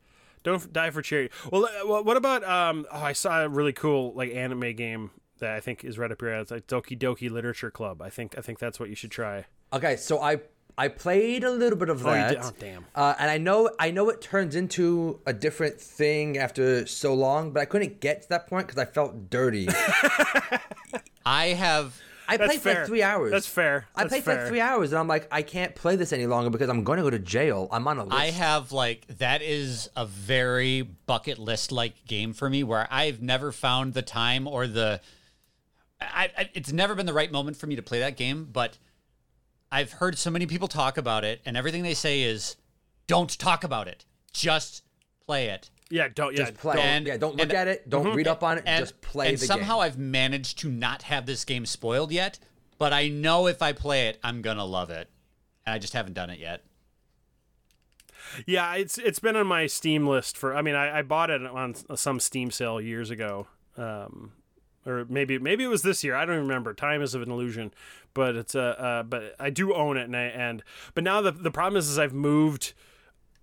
[0.43, 1.33] Don't die for charity.
[1.53, 2.87] Well, uh, what about um?
[2.91, 6.21] Oh, I saw a really cool like anime game that I think is right up
[6.21, 6.43] your alley.
[6.43, 8.03] It's like Doki Doki Literature Club.
[8.03, 9.45] I think I think that's what you should try.
[9.73, 10.41] Okay, so I
[10.79, 12.29] I played a little bit of Oh, you that.
[12.31, 12.39] did?
[12.43, 12.87] Oh, damn.
[12.95, 17.53] Uh, and I know I know it turns into a different thing after so long,
[17.53, 19.69] but I couldn't get to that point because I felt dirty.
[21.25, 22.01] I have.
[22.31, 22.79] I That's played for fair.
[22.83, 23.33] like three hours.
[23.33, 23.87] That's fair.
[23.93, 26.27] I That's played for like three hours, and I'm like, I can't play this any
[26.27, 27.67] longer because I'm going to go to jail.
[27.73, 28.17] I'm on a list.
[28.17, 33.21] I have like that is a very bucket list like game for me where I've
[33.21, 35.01] never found the time or the
[36.01, 38.79] I, I it's never been the right moment for me to play that game, but
[39.73, 42.55] I've heard so many people talk about it and everything they say is
[43.09, 44.05] don't talk about it.
[44.33, 44.85] Just
[45.27, 45.69] play it.
[45.91, 46.39] Yeah, don't yeah.
[46.45, 46.77] just play.
[46.77, 47.89] don't- And- yeah, don't look and- at it.
[47.91, 48.65] Don't read up on it.
[48.67, 49.83] And, just play and the somehow game.
[49.83, 52.39] I've managed to not have this game spoiled yet,
[52.79, 55.09] but I know if I play it, I'm gonna love it.
[55.67, 56.63] And I just haven't done it yet.
[58.47, 60.55] Yeah, it's it's been on my Steam list for.
[60.55, 64.33] I mean, I, I bought it on some Steam sale years ago, um,
[64.87, 66.15] or maybe maybe it was this year.
[66.15, 66.73] I don't even remember.
[66.73, 67.75] Time is of an illusion,
[68.15, 68.61] but it's a.
[68.61, 70.63] Uh, uh, but I do own it, and I, and
[70.95, 72.73] but now the the problem is, is I've moved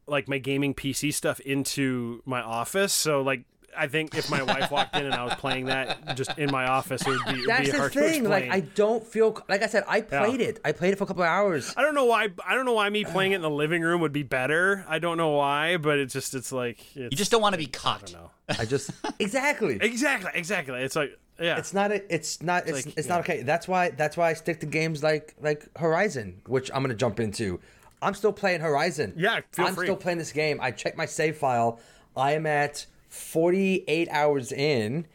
[0.08, 3.44] like my gaming PC stuff into my office, so like.
[3.80, 6.66] I think if my wife walked in and I was playing that just in my
[6.66, 8.24] office, it would be, it would That's be the hard to thing.
[8.24, 8.50] Like.
[8.50, 9.84] I don't feel like I said.
[9.88, 10.60] I played it.
[10.66, 11.76] I played it for a couple of hours.
[11.78, 12.30] I don't know why.
[12.44, 14.84] I don't know why me playing it in the living room would be better.
[14.88, 17.60] I don't know why, but it's just it's like it's, You just don't want to
[17.60, 18.10] be caught.
[18.10, 18.32] I don't know.
[18.58, 18.90] I just
[19.20, 19.78] exactly.
[19.80, 20.82] Exactly, exactly.
[20.82, 21.58] It's like yeah.
[21.58, 21.92] It's not.
[21.92, 22.68] A, it's not.
[22.68, 23.44] It's, like, it's not okay.
[23.44, 23.92] That's why.
[23.92, 27.60] That's why I stick to games like like Horizon, which I'm gonna jump into.
[28.02, 29.14] I'm still playing Horizon.
[29.18, 29.88] Yeah, feel I'm free.
[29.88, 30.60] still playing this game.
[30.62, 31.80] I checked my save file.
[32.16, 35.08] I am at 48 hours in,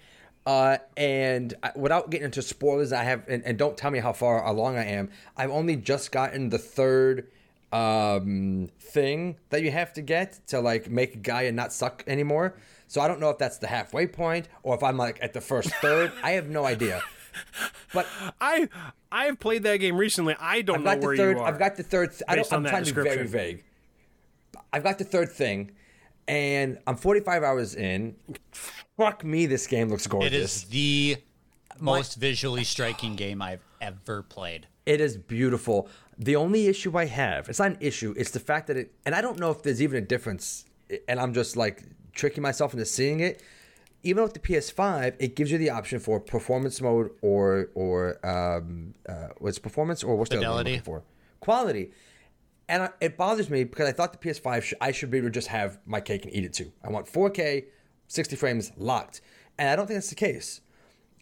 [0.46, 4.12] uh, and I, without getting into spoilers, I have and, and don't tell me how
[4.12, 5.10] far along I am.
[5.36, 7.28] I've only just gotten the third
[7.72, 12.04] um thing that you have to get to like make a guy and not suck
[12.06, 12.54] anymore.
[12.86, 15.40] So I don't know if that's the halfway point or if I'm like at the
[15.40, 16.12] first third.
[16.22, 17.02] I have no idea.
[17.94, 18.06] But
[18.40, 18.68] I
[19.10, 20.34] I have played that game recently.
[20.40, 21.36] I don't I've know got the where third.
[21.36, 21.48] you are.
[21.48, 22.10] I've got the third.
[22.12, 23.38] Th- I based don't, on I'm that trying to be very description.
[23.56, 23.64] vague.
[24.72, 25.72] I've got the third thing,
[26.26, 28.16] and I'm 45 hours in.
[28.96, 30.32] Fuck me, this game looks gorgeous.
[30.32, 31.16] It is the
[31.80, 34.66] most visually striking game I've ever played.
[34.86, 35.88] It is beautiful.
[36.18, 39.14] The only issue I have, it's not an issue, it's the fact that it, and
[39.14, 40.64] I don't know if there's even a difference,
[41.08, 43.42] and I'm just like tricking myself into seeing it.
[44.04, 48.94] Even with the PS5, it gives you the option for performance mode or or um,
[49.08, 51.02] uh, what's performance or what's the other one I'm looking for?
[51.40, 51.92] Quality.
[52.68, 55.28] And I, it bothers me because I thought the PS5 sh- I should be able
[55.28, 56.72] to just have my cake and eat it too.
[56.82, 57.64] I want 4K,
[58.08, 59.20] 60 frames locked,
[59.58, 60.62] and I don't think that's the case.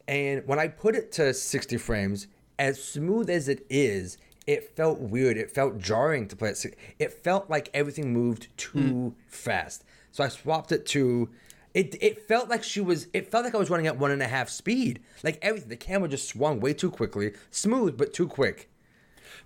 [0.07, 5.01] And when I put it to 60 frames, as smooth as it is, it felt
[5.01, 5.37] weird.
[5.37, 6.77] It felt jarring to play it.
[6.99, 9.85] It felt like everything moved too fast.
[10.12, 11.29] So I swapped it to.
[11.73, 13.07] It, it felt like she was.
[13.13, 15.01] It felt like I was running at one and a half speed.
[15.23, 18.71] Like everything, the camera just swung way too quickly, smooth but too quick.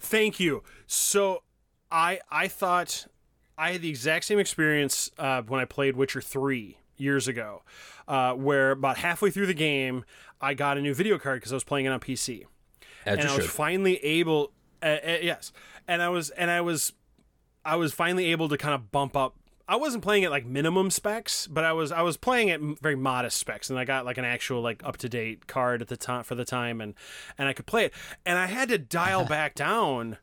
[0.01, 0.63] Thank you.
[0.87, 1.43] So
[1.91, 3.07] I I thought
[3.59, 7.63] I had the exact same experience uh, when I played Witcher three years ago,
[8.09, 10.05] uh, where about halfway through the game
[10.45, 12.45] I got a new video card because I was playing it on PC.
[13.07, 14.53] As and I was finally able.
[14.83, 15.53] Uh, uh, yes,
[15.89, 16.93] and I was and I was,
[17.65, 19.37] I was finally able to kind of bump up.
[19.67, 22.77] I wasn't playing it like minimum specs, but I was I was playing it m-
[22.83, 25.89] very modest specs, and I got like an actual like up to date card at
[25.89, 26.95] the time for the time, and
[27.39, 27.95] and I could play it,
[28.27, 30.19] and I had to dial back down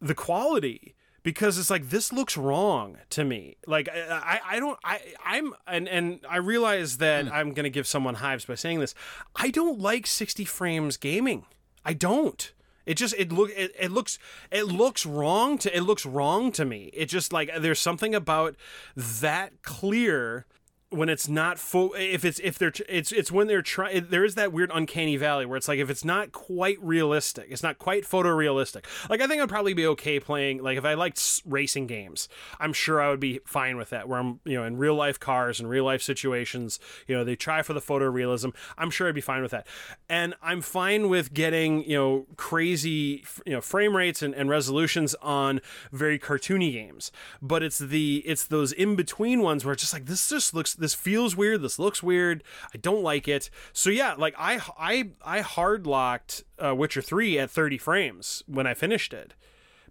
[0.00, 3.56] the quality because it's like this looks wrong to me.
[3.66, 7.32] Like i i, don't i i'm and and i realize that hmm.
[7.32, 8.94] i'm gonna give someone hives by saying this.
[9.36, 11.44] I don't like 60 frames gaming.
[11.84, 12.52] I don't
[12.88, 14.18] it just it look it, it looks
[14.50, 16.90] it looks wrong to it looks wrong to me.
[16.94, 18.56] It just like there's something about
[18.96, 20.46] that clear
[20.90, 24.34] when it's not full if it's if they're it's it's when they're trying there is
[24.34, 28.04] that weird uncanny valley where it's like if it's not quite realistic it's not quite
[28.04, 28.84] photorealistic.
[29.10, 32.72] Like i think i'd probably be okay playing like if i liked racing games i'm
[32.72, 35.60] sure i would be fine with that where i'm you know in real life cars
[35.60, 39.20] and real life situations you know they try for the photorealism i'm sure i'd be
[39.20, 39.66] fine with that.
[40.08, 45.14] And i'm fine with getting you know crazy you know frame rates and, and resolutions
[45.22, 45.60] on
[45.92, 47.12] very cartoony games.
[47.40, 50.74] But it's the it's those in between ones where it's just like this just looks
[50.78, 51.62] this feels weird.
[51.62, 52.42] This looks weird.
[52.74, 53.50] I don't like it.
[53.72, 58.66] So yeah, like I I I hard locked uh, Witcher three at thirty frames when
[58.66, 59.34] I finished it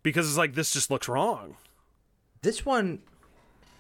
[0.04, 1.58] because it's like this just looks wrong.
[2.42, 3.00] This one,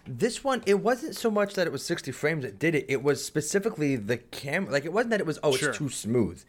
[0.05, 2.85] this one, it wasn't so much that it was sixty frames that did it.
[2.89, 4.71] It was specifically the camera.
[4.71, 5.69] Like it wasn't that it was oh Sure.
[5.69, 6.43] it's too smooth.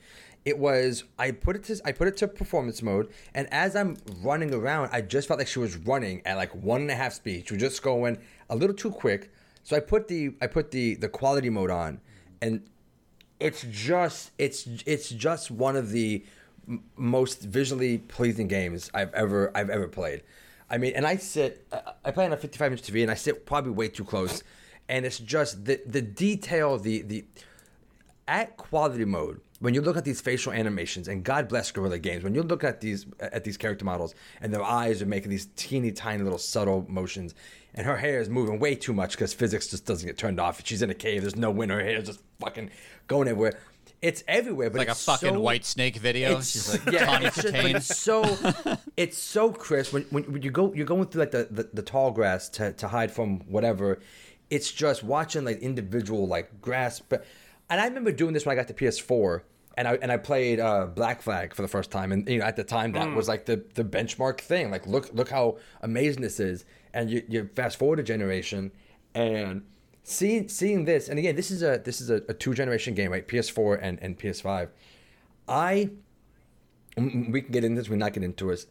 [0.45, 3.97] It was I put it to I put it to performance mode, and as I'm
[4.23, 7.13] running around, I just felt like she was running at like one and a half
[7.13, 7.49] speed.
[7.49, 8.19] She was just going
[8.49, 9.31] a little too quick.
[9.69, 12.01] So I put the I put the the quality mode on,
[12.41, 12.63] and
[13.39, 16.25] it's just it's it's just one of the
[16.67, 20.23] m- most visually pleasing games I've ever I've ever played.
[20.71, 21.67] I mean, and I sit
[22.03, 24.43] I- play on a 55 inch TV, and I sit probably way too close,
[24.89, 27.27] and it's just the the detail the the
[28.27, 32.25] at quality mode when you look at these facial animations and god bless Guerrilla Games
[32.25, 35.49] when you look at these at these character models and their eyes are making these
[35.57, 37.35] teeny tiny little subtle motions
[37.75, 40.65] and her hair is moving way too much because physics just doesn't get turned off
[40.65, 42.71] she's in a cave there's no wind her hair is just fucking
[43.07, 43.59] going everywhere
[44.01, 46.39] it's everywhere but like a fucking so- Whitesnake video.
[46.39, 48.39] it's, She's like yeah, it's, just, it's so
[48.97, 51.83] it's so crisp when, when, when you go you're going through like the, the, the
[51.83, 53.99] tall grass to, to hide from whatever.
[54.51, 57.01] It's just watching like individual like grass.
[57.01, 57.25] But
[57.71, 59.43] and I remember doing this when I got the PS4
[59.77, 62.45] and I and I played uh, Black Flag for the first time and you know
[62.45, 64.71] at the time that was like the the benchmark thing.
[64.71, 66.65] Like look look how amazing this is.
[66.95, 68.73] And you, you fast forward a generation
[69.15, 69.63] and
[70.03, 73.13] seeing seeing this and again this is a this is a, a two generation game
[73.13, 74.69] right PS4 and and PS5.
[75.47, 75.91] I
[76.99, 77.89] Mm, we can get into this.
[77.89, 78.67] We're not get into it.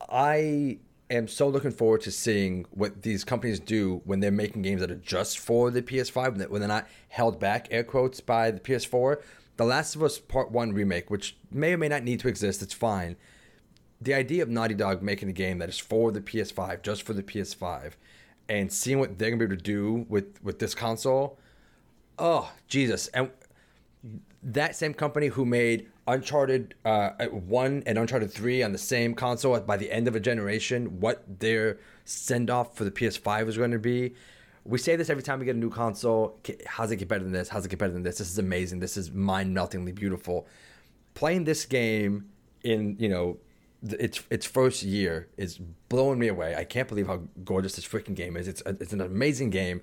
[0.00, 0.78] I
[1.10, 4.90] am so looking forward to seeing what these companies do when they're making games that
[4.90, 8.50] are just for the PS5, when they- when they're not held back, air quotes, by
[8.50, 9.22] the PS4.
[9.56, 12.62] The Last of Us Part One remake, which may or may not need to exist,
[12.62, 13.16] it's fine.
[14.00, 17.14] The idea of Naughty Dog making a game that is for the PS5, just for
[17.14, 17.96] the PS5,
[18.48, 21.38] and seeing what they're gonna be able to do with with this console.
[22.18, 23.08] Oh Jesus!
[23.08, 23.30] And
[24.46, 29.58] that same company who made Uncharted uh, one and Uncharted three on the same console
[29.60, 33.72] by the end of a generation, what their send off for the PS5 is going
[33.72, 34.14] to be.
[34.64, 36.38] We say this every time we get a new console.
[36.66, 37.48] How's it get better than this?
[37.48, 38.18] How's it get better than this?
[38.18, 38.78] This is amazing.
[38.78, 40.46] This is mind meltingly beautiful.
[41.14, 42.26] Playing this game
[42.62, 43.38] in you know
[43.82, 46.54] its its first year is blowing me away.
[46.54, 48.46] I can't believe how gorgeous this freaking game is.
[48.48, 49.82] It's a, it's an amazing game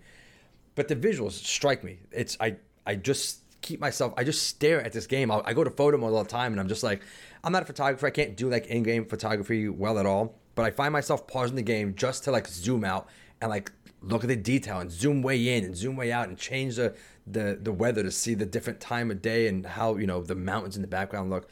[0.75, 1.99] but the visuals strike me.
[2.11, 4.13] It's I I just keep myself.
[4.15, 5.31] I just stare at this game.
[5.31, 7.01] I'll, I go to photo mode all the time, and I'm just like,
[7.43, 8.05] I'm not a photographer.
[8.05, 10.35] I can't do like in-game photography well at all.
[10.55, 13.09] But I find myself pausing the game just to like zoom out
[13.41, 13.71] and like
[14.01, 16.93] look at the detail and zoom way in and zoom way out and change the
[17.25, 20.35] the the weather to see the different time of day and how you know the
[20.35, 21.49] mountains in the background look.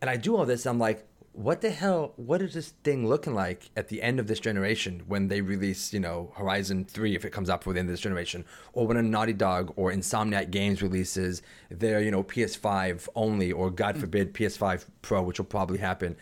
[0.00, 0.66] And I do all this.
[0.66, 2.12] I'm like, what the hell?
[2.14, 5.92] What is this thing looking like at the end of this generation when they release,
[5.92, 8.44] you know, Horizon 3 if it comes out before the end of this generation?
[8.72, 13.68] Or when a Naughty Dog or Insomniac Games releases their, you know, PS5 only or
[13.72, 14.00] God mm.
[14.00, 16.14] forbid PS5 Pro, which will probably happen.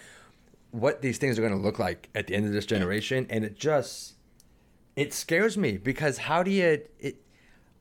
[0.70, 3.26] What these things are going to look like at the end of this generation.
[3.28, 4.14] And it just,
[4.96, 7.22] it scares me because how do you, it,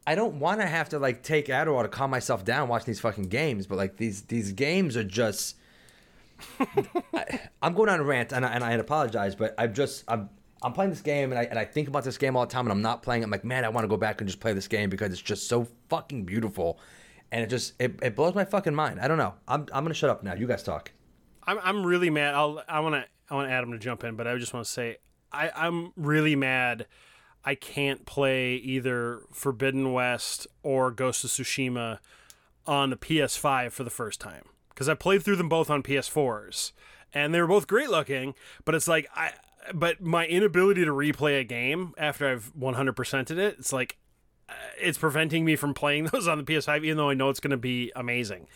[0.05, 2.99] I don't want to have to like take Adderall to calm myself down watching these
[2.99, 5.55] fucking games, but like these these games are just.
[7.13, 10.29] I, I'm going on a rant and I, and I apologize, but I'm just I'm
[10.61, 12.65] I'm playing this game and I and I think about this game all the time
[12.65, 13.23] and I'm not playing.
[13.23, 15.21] I'm like, man, I want to go back and just play this game because it's
[15.21, 16.79] just so fucking beautiful,
[17.31, 18.99] and it just it, it blows my fucking mind.
[18.99, 19.33] I don't know.
[19.47, 20.33] I'm I'm gonna shut up now.
[20.33, 20.91] You guys talk.
[21.43, 22.35] I'm I'm really mad.
[22.35, 24.71] I'll I want to I want Adam to jump in, but I just want to
[24.71, 24.97] say
[25.31, 26.87] I I'm really mad.
[27.43, 31.97] I can't play either Forbidden West or Ghost of Tsushima
[32.67, 34.43] on the PS5 for the first time
[34.81, 36.71] because I played through them both on PS4s
[37.13, 38.33] and they were both great looking,
[38.65, 39.33] but it's like I
[39.75, 43.99] but my inability to replay a game after I've 100%ed it, it's like
[44.49, 47.39] uh, it's preventing me from playing those on the PS5 even though I know it's
[47.39, 48.47] going to be amazing.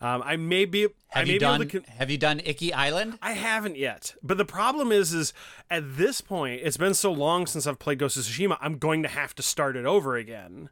[0.00, 1.68] Um, I may be Have may you be done?
[1.68, 3.20] con- have you done Iki Island?
[3.22, 4.16] I haven't yet.
[4.20, 5.32] But the problem is, is
[5.70, 9.04] at this point, it's been so long since I've played Ghost of Tsushima, I'm going
[9.04, 10.70] to have to start it over again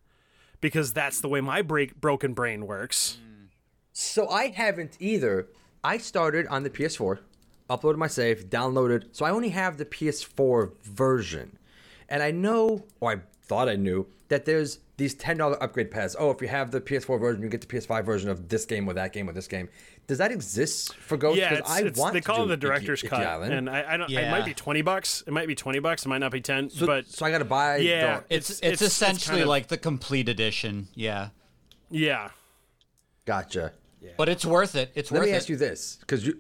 [0.60, 3.18] because that's the way my break, broken brain works.
[3.98, 5.48] So I haven't either.
[5.82, 7.20] I started on the PS4,
[7.70, 9.06] uploaded my save, downloaded.
[9.12, 11.56] So I only have the PS4 version.
[12.10, 16.14] And I know, or I thought I knew, that there's these ten dollar upgrade paths.
[16.18, 18.86] Oh, if you have the PS4 version, you get the PS5 version of this game
[18.86, 19.70] or that game or this game.
[20.06, 21.38] Does that exist for Ghost?
[21.38, 23.54] Yeah, 'Cause it's, I it's- want they call it the director's Iki- Iki cut, Island.
[23.54, 24.10] and I, I don't.
[24.10, 24.28] Yeah.
[24.28, 25.22] It might be twenty bucks.
[25.26, 26.04] It might be twenty bucks.
[26.04, 26.68] It might not be ten.
[26.68, 27.76] so, but so I got to buy.
[27.78, 30.88] yeah, the- It's it's, it's- it's essentially kind of- like the complete edition.
[30.94, 31.30] Yeah.
[31.88, 32.28] yeah,
[33.24, 33.72] gotcha.
[34.16, 34.92] But it's worth it.
[34.94, 35.36] It's Let worth me it.
[35.36, 36.38] ask you this, because you,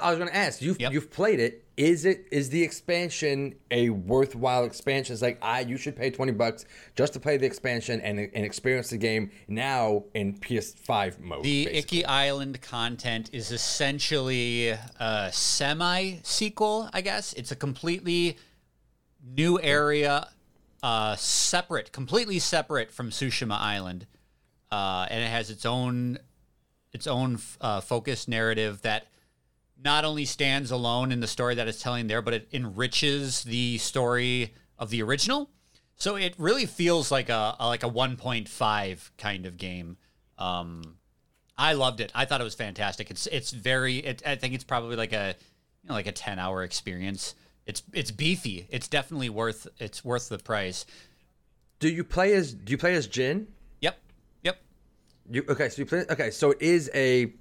[0.00, 0.92] I was going to ask you've Yep.
[0.92, 1.62] you've played it.
[1.76, 5.12] Is it is the expansion a worthwhile expansion?
[5.12, 6.64] It's like I you should pay twenty bucks
[6.96, 11.44] just to play the expansion and and experience the game now in PS5 mode.
[11.44, 11.98] The basically.
[11.98, 17.34] Iki Island content is essentially a semi sequel, I guess.
[17.34, 18.38] It's a completely
[19.22, 20.28] new area,
[20.82, 24.06] uh, separate, completely separate from Tsushima Island,
[24.72, 26.18] uh, and it has its own
[26.92, 29.06] its own uh, focused narrative that
[29.82, 33.78] not only stands alone in the story that it's telling there, but it enriches the
[33.78, 35.50] story of the original.
[35.96, 39.96] So it really feels like a, a like a 1.5 kind of game.
[40.38, 40.96] Um,
[41.56, 42.12] I loved it.
[42.14, 43.10] I thought it was fantastic.
[43.10, 43.98] It's it's very.
[43.98, 45.34] It, I think it's probably like a
[45.82, 47.34] you know like a 10 hour experience.
[47.66, 48.66] It's it's beefy.
[48.70, 50.84] It's definitely worth it's worth the price.
[51.78, 53.48] do you play as do you play as Jin?
[55.30, 55.68] You okay?
[55.68, 56.30] So you play okay.
[56.30, 57.32] So it is a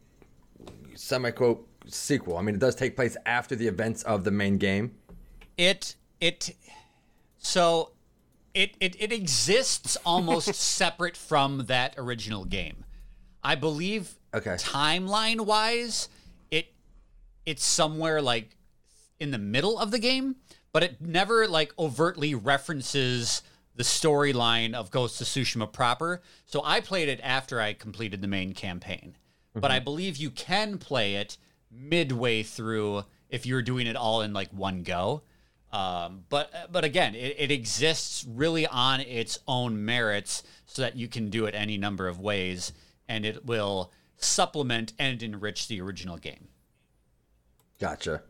[0.95, 2.37] semi quote sequel.
[2.37, 4.95] I mean, it does take place after the events of the main game.
[5.57, 6.55] it it
[7.37, 7.91] so
[8.53, 12.83] it it, it exists almost separate from that original game
[13.43, 14.51] i believe Okay.
[14.55, 16.09] timeline wise
[16.51, 16.73] it
[17.45, 18.55] it's somewhere like
[19.19, 20.37] in the middle of the game
[20.73, 23.43] but it never like overtly references
[23.75, 28.27] the storyline of ghost of tsushima proper so i played it after i completed the
[28.27, 29.15] main campaign
[29.53, 31.37] but i believe you can play it
[31.71, 35.21] midway through if you're doing it all in like one go
[35.75, 41.09] um, but but again, it, it exists really on its own merits, so that you
[41.09, 42.71] can do it any number of ways,
[43.09, 46.47] and it will supplement and enrich the original game.
[47.77, 48.23] Gotcha.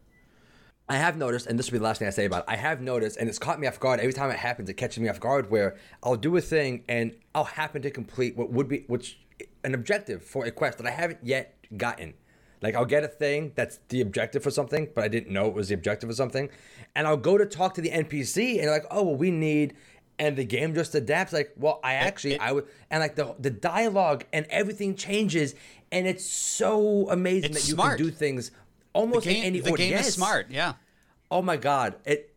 [0.87, 2.45] I have noticed, and this will be the last thing I say about it.
[2.47, 4.69] I have noticed, and it's caught me off guard every time it happens.
[4.69, 8.37] It catches me off guard where I'll do a thing and I'll happen to complete
[8.37, 9.19] what would be which
[9.63, 12.13] an objective for a quest that I haven't yet gotten.
[12.61, 15.53] Like I'll get a thing that's the objective for something, but I didn't know it
[15.55, 16.49] was the objective for something,
[16.95, 19.73] and I'll go to talk to the NPC and like, oh well, we need,
[20.19, 21.33] and the game just adapts.
[21.33, 25.55] Like, well, I actually I would, and like the the dialogue and everything changes,
[25.91, 27.97] and it's so amazing It's that you smart.
[27.97, 28.51] can do things
[28.95, 29.83] almost Game, any the order.
[29.83, 30.07] game Yes.
[30.07, 30.73] is smart, yeah.
[31.29, 32.33] Oh my god, it.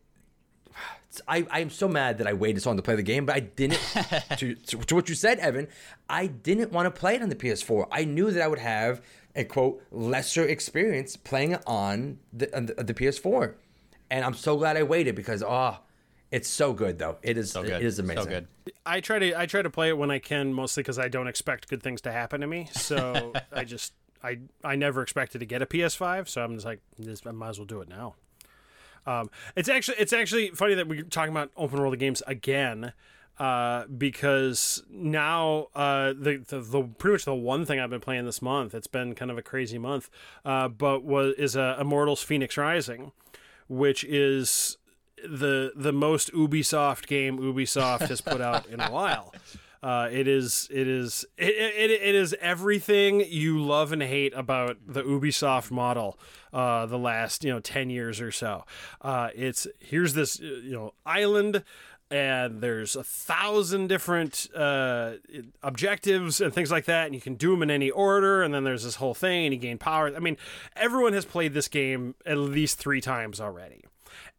[1.27, 3.35] I I am so mad that I waited so long to play the game, but
[3.35, 3.79] I didn't.
[4.37, 5.67] to, to to what you said, Evan,
[6.07, 7.87] I didn't want to play it on the PS4.
[7.91, 9.01] I knew that I would have
[9.35, 13.53] a quote lesser experience playing it on the on the, the PS4,
[14.11, 15.77] and I'm so glad I waited because oh,
[16.31, 17.17] it's so good though.
[17.23, 17.73] It is So good.
[17.81, 18.23] it is amazing.
[18.23, 18.47] So good.
[18.85, 21.27] I try to I try to play it when I can, mostly because I don't
[21.27, 22.69] expect good things to happen to me.
[22.71, 23.93] So I just
[24.23, 27.49] I I never expected to get a PS5, so I'm just like, just, I might
[27.49, 28.15] as well do it now.
[29.05, 32.93] Um, it's actually it's actually funny that we're talking about open world games again.
[33.37, 38.25] Uh, because now uh, the, the the pretty much the one thing I've been playing
[38.25, 40.09] this month, it's been kind of a crazy month,
[40.43, 43.13] uh, but was is uh, Immortals: Fenyx Rising,
[43.69, 44.77] which is
[45.23, 49.33] the the most Ubisoft game Ubisoft has put out in a while.
[49.81, 54.77] Uh, it is it is it, it, it is everything you love and hate about
[54.85, 56.19] the Ubisoft model.
[56.51, 58.65] Uh, the last you know ten years or so.
[59.01, 61.63] Uh, it's here's this you know island.
[62.11, 65.17] And there's a thousand different uh,
[65.61, 68.41] objectives and things like that, and you can do them in any order.
[68.41, 70.11] And then there's this whole thing, and you gain power.
[70.15, 70.35] I mean,
[70.75, 73.83] everyone has played this game at least three times already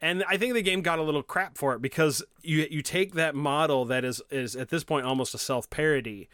[0.01, 3.15] and I think the game got a little crap for it because you you take
[3.15, 6.29] that model that is is at this point almost a self parody,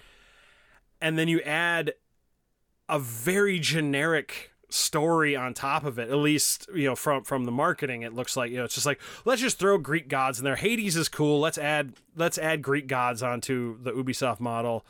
[1.00, 1.94] and then you add
[2.88, 7.52] a very generic story on top of it at least you know from from the
[7.52, 8.50] marketing it looks like.
[8.50, 10.56] You know it's just like let's just throw greek gods in there.
[10.56, 11.40] Hades is cool.
[11.40, 14.84] Let's add let's add greek gods onto the ubisoft model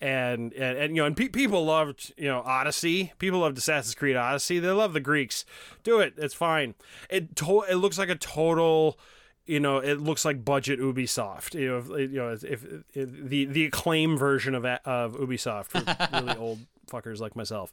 [0.00, 3.12] and and, and you know and pe- people loved you know Odyssey.
[3.18, 4.58] People loved Assassin's Creed Odyssey.
[4.58, 5.44] They love the Greeks.
[5.82, 6.14] Do it.
[6.16, 6.74] It's fine.
[7.08, 8.98] It to- it looks like a total.
[9.46, 11.52] You know, it looks like budget Ubisoft.
[11.52, 12.64] You know, if, you know, if, if,
[12.94, 17.70] if the the acclaim version of of Ubisoft for really old fuckers like myself,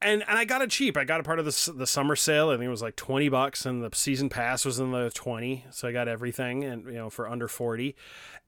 [0.00, 0.96] and and I got it cheap.
[0.96, 2.50] I got a part of the the summer sale.
[2.50, 5.64] I think it was like twenty bucks, and the season pass was in the twenty.
[5.70, 7.94] So I got everything, and you know, for under forty,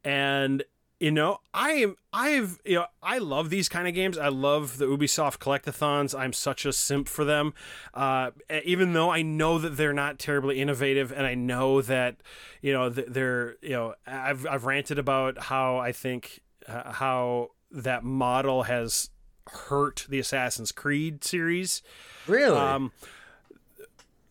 [0.03, 0.65] and
[1.05, 4.79] you know i am i've you know i love these kind of games i love
[4.79, 7.53] the ubisoft collectathons i'm such a simp for them
[7.93, 8.31] uh,
[8.65, 12.17] even though i know that they're not terribly innovative and i know that
[12.63, 18.03] you know they're you know i've i've ranted about how i think uh, how that
[18.03, 19.11] model has
[19.49, 21.83] hurt the Assassin's Creed series.
[22.27, 22.57] Really?
[22.57, 22.93] Um,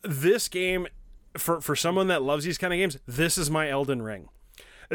[0.01, 0.87] this game,
[1.37, 4.29] for for someone that loves these kind of games, this is my Elden Ring.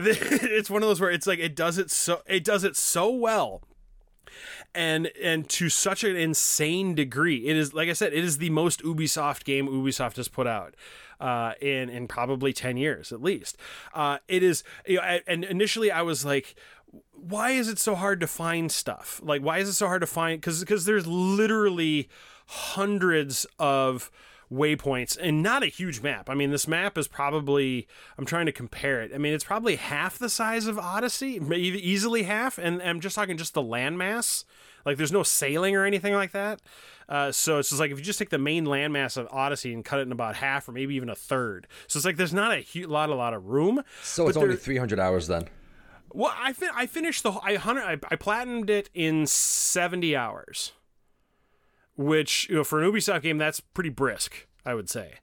[0.48, 3.10] It's one of those where it's like it does it so it does it so
[3.10, 3.62] well
[4.74, 7.46] and and to such an insane degree.
[7.46, 10.74] It is like I said, it is the most Ubisoft game Ubisoft has put out
[11.20, 13.56] uh, in in probably ten years at least.
[13.94, 16.54] Uh, it is, you know, and initially I was like,
[17.12, 19.20] why is it so hard to find stuff?
[19.22, 20.40] Like, why is it so hard to find?
[20.40, 22.08] Because because there's literally
[22.46, 24.10] hundreds of
[24.52, 26.28] waypoints and not a huge map.
[26.30, 27.86] I mean, this map is probably
[28.16, 29.12] I'm trying to compare it.
[29.14, 32.58] I mean, it's probably half the size of Odyssey, maybe easily half.
[32.58, 34.44] And I'm just talking just the landmass.
[34.86, 36.62] Like, there's no sailing or anything like that.
[37.08, 39.84] Uh, so it's just like if you just take the main landmass of Odyssey and
[39.84, 41.66] cut it in about half or maybe even a third.
[41.86, 43.82] So it's like there's not a hu- lot, a lot of room.
[44.02, 45.48] so it's only 300 hours then.
[46.10, 50.14] well, I fin- I finished the whole- I hundred I, I platinumed it in seventy
[50.16, 50.72] hours,
[51.98, 55.16] which you know for an Ubisoft game that's pretty brisk, I would say.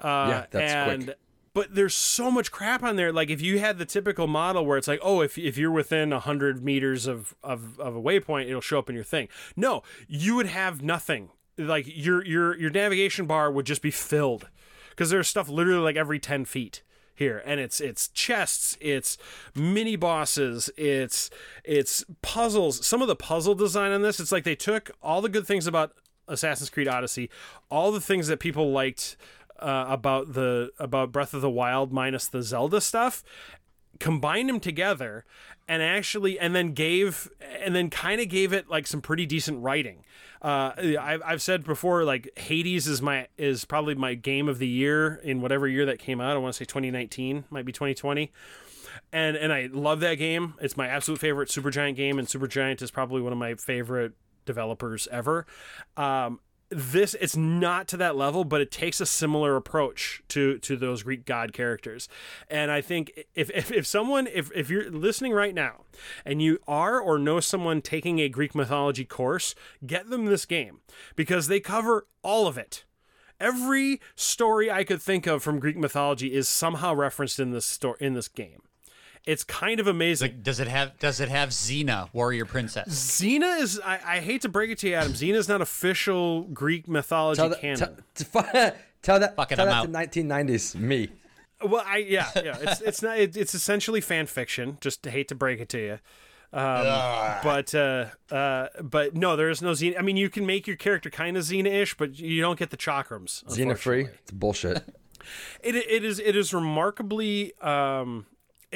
[0.00, 1.18] Uh, Yeah, that's and, quick.
[1.52, 3.12] But there's so much crap on there.
[3.12, 6.12] Like if you had the typical model where it's like, oh, if, if you're within
[6.12, 9.28] hundred meters of, of of a waypoint, it'll show up in your thing.
[9.56, 11.30] No, you would have nothing.
[11.58, 14.48] Like your your your navigation bar would just be filled
[14.90, 16.82] because there's stuff literally like every 10 feet
[17.16, 17.42] here.
[17.44, 19.18] And it's it's chests it's
[19.54, 21.30] mini bosses it's
[21.64, 22.86] it's puzzles.
[22.86, 25.66] Some of the puzzle design on this it's like they took all the good things
[25.66, 25.92] about
[26.28, 27.30] assassin's creed odyssey
[27.70, 29.16] all the things that people liked
[29.60, 33.22] uh, about the about breath of the wild minus the zelda stuff
[33.98, 35.24] combined them together
[35.68, 37.30] and actually and then gave
[37.60, 40.04] and then kind of gave it like some pretty decent writing.
[40.42, 44.68] Uh I've, I've said before like hades is my is probably my game of the
[44.68, 46.36] year in whatever year that came out.
[46.36, 48.32] I want to say 2019 might be 2020
[49.12, 50.54] and and i love that game.
[50.60, 54.12] It's my absolute favorite supergiant game and supergiant is probably one of my favorite
[54.44, 55.46] developers ever.
[55.96, 56.40] Um
[56.70, 61.02] this it's not to that level but it takes a similar approach to to those
[61.02, 62.08] greek god characters.
[62.48, 65.84] And i think if if, if someone if, if you're listening right now
[66.24, 69.54] and you are or know someone taking a greek mythology course
[69.86, 70.80] get them this game
[71.14, 72.84] because they cover all of it.
[73.38, 77.98] Every story i could think of from greek mythology is somehow referenced in this story
[78.00, 78.62] in this game
[79.26, 82.88] it's kind of amazing Like, does it have does it have Xena, warrior princess?
[83.20, 85.12] Xena is I, I hate to break it to you, Adam.
[85.12, 87.78] Xena is not official Greek mythology Tell, that- canon.
[88.14, 88.42] tell,
[89.02, 91.10] tell that, Fuck it, tell I'm that to 1990s me.
[91.64, 92.56] well, I yeah, yeah.
[92.60, 94.78] It's it's not it, it's essentially fan fiction.
[94.80, 95.98] Just to hate to break it to you.
[96.52, 96.84] Um,
[97.42, 99.98] but uh, uh, but no, there is no Xena.
[99.98, 102.76] I mean, you can make your character kind of Xena-ish, but you don't get the
[102.76, 103.42] chakrams.
[103.44, 104.04] Xena free.
[104.22, 104.82] It's bullshit.
[105.60, 108.26] It it is it is remarkably um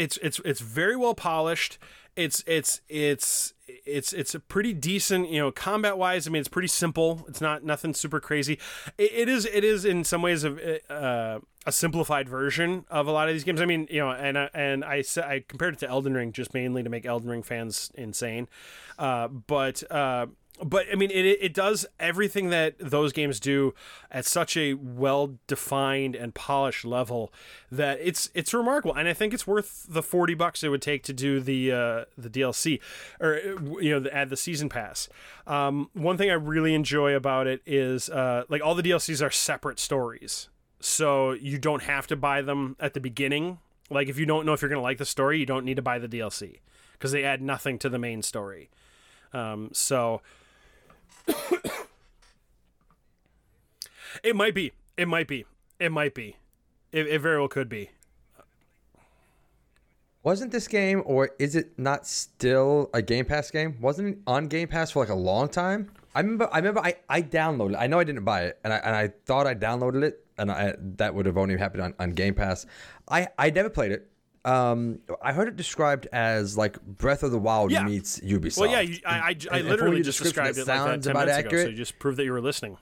[0.00, 1.78] it's it's it's very well polished.
[2.16, 3.54] It's it's it's
[3.86, 6.26] it's it's a pretty decent, you know, combat wise.
[6.26, 7.24] I mean, it's pretty simple.
[7.28, 8.58] It's not nothing super crazy.
[8.98, 13.12] It, it is it is in some ways a uh, a simplified version of a
[13.12, 13.60] lot of these games.
[13.60, 16.52] I mean, you know, and I- and I I compared it to Elden Ring just
[16.54, 18.48] mainly to make Elden Ring fans insane.
[18.98, 20.26] Uh, but uh,
[20.62, 23.74] but I mean, it it does everything that those games do
[24.10, 27.32] at such a well defined and polished level
[27.70, 31.02] that it's it's remarkable, and I think it's worth the forty bucks it would take
[31.04, 32.80] to do the uh, the DLC
[33.20, 33.36] or
[33.80, 35.08] you know the, add the season pass.
[35.46, 39.30] Um, one thing I really enjoy about it is uh, like all the DLCs are
[39.30, 40.48] separate stories,
[40.80, 43.58] so you don't have to buy them at the beginning.
[43.88, 45.76] Like if you don't know if you're going to like the story, you don't need
[45.76, 46.58] to buy the DLC
[46.92, 48.68] because they add nothing to the main story.
[49.32, 50.20] Um, so
[54.22, 54.72] it might be.
[54.96, 55.44] It might be.
[55.78, 56.36] It might be.
[56.92, 57.90] It, it very well could be.
[60.22, 63.78] Wasn't this game, or is it not still a Game Pass game?
[63.80, 65.90] Wasn't it on Game Pass for like a long time?
[66.14, 66.48] I remember.
[66.52, 66.80] I remember.
[66.80, 67.76] I, I downloaded.
[67.78, 70.50] I know I didn't buy it, and I and I thought I downloaded it, and
[70.50, 72.66] I, that would have only happened on, on Game Pass.
[73.08, 74.10] I I never played it.
[74.44, 77.82] Um, I heard it described as like Breath of the Wild Yeah.
[77.84, 78.58] meets Ubisoft.
[78.58, 81.06] Well, yeah, I, I, I And- and literally your just described it like that sounds
[81.06, 81.62] ten about minutes ago.
[81.64, 82.78] So you just proved that you were listening.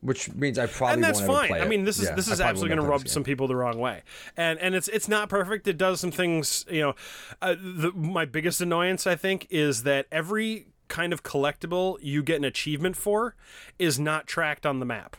[0.00, 1.52] which means I probably and that's fine.
[1.52, 3.78] I mean, this is Yeah, this is absolutely going to rub some people the wrong
[3.78, 4.02] way,
[4.36, 5.66] and and it's it's not perfect.
[5.66, 6.64] It does some things.
[6.70, 6.94] You know,
[7.40, 12.36] uh, the, my biggest annoyance I think is that every kind of collectible you get
[12.36, 13.34] an achievement for
[13.78, 15.16] is not tracked on the map.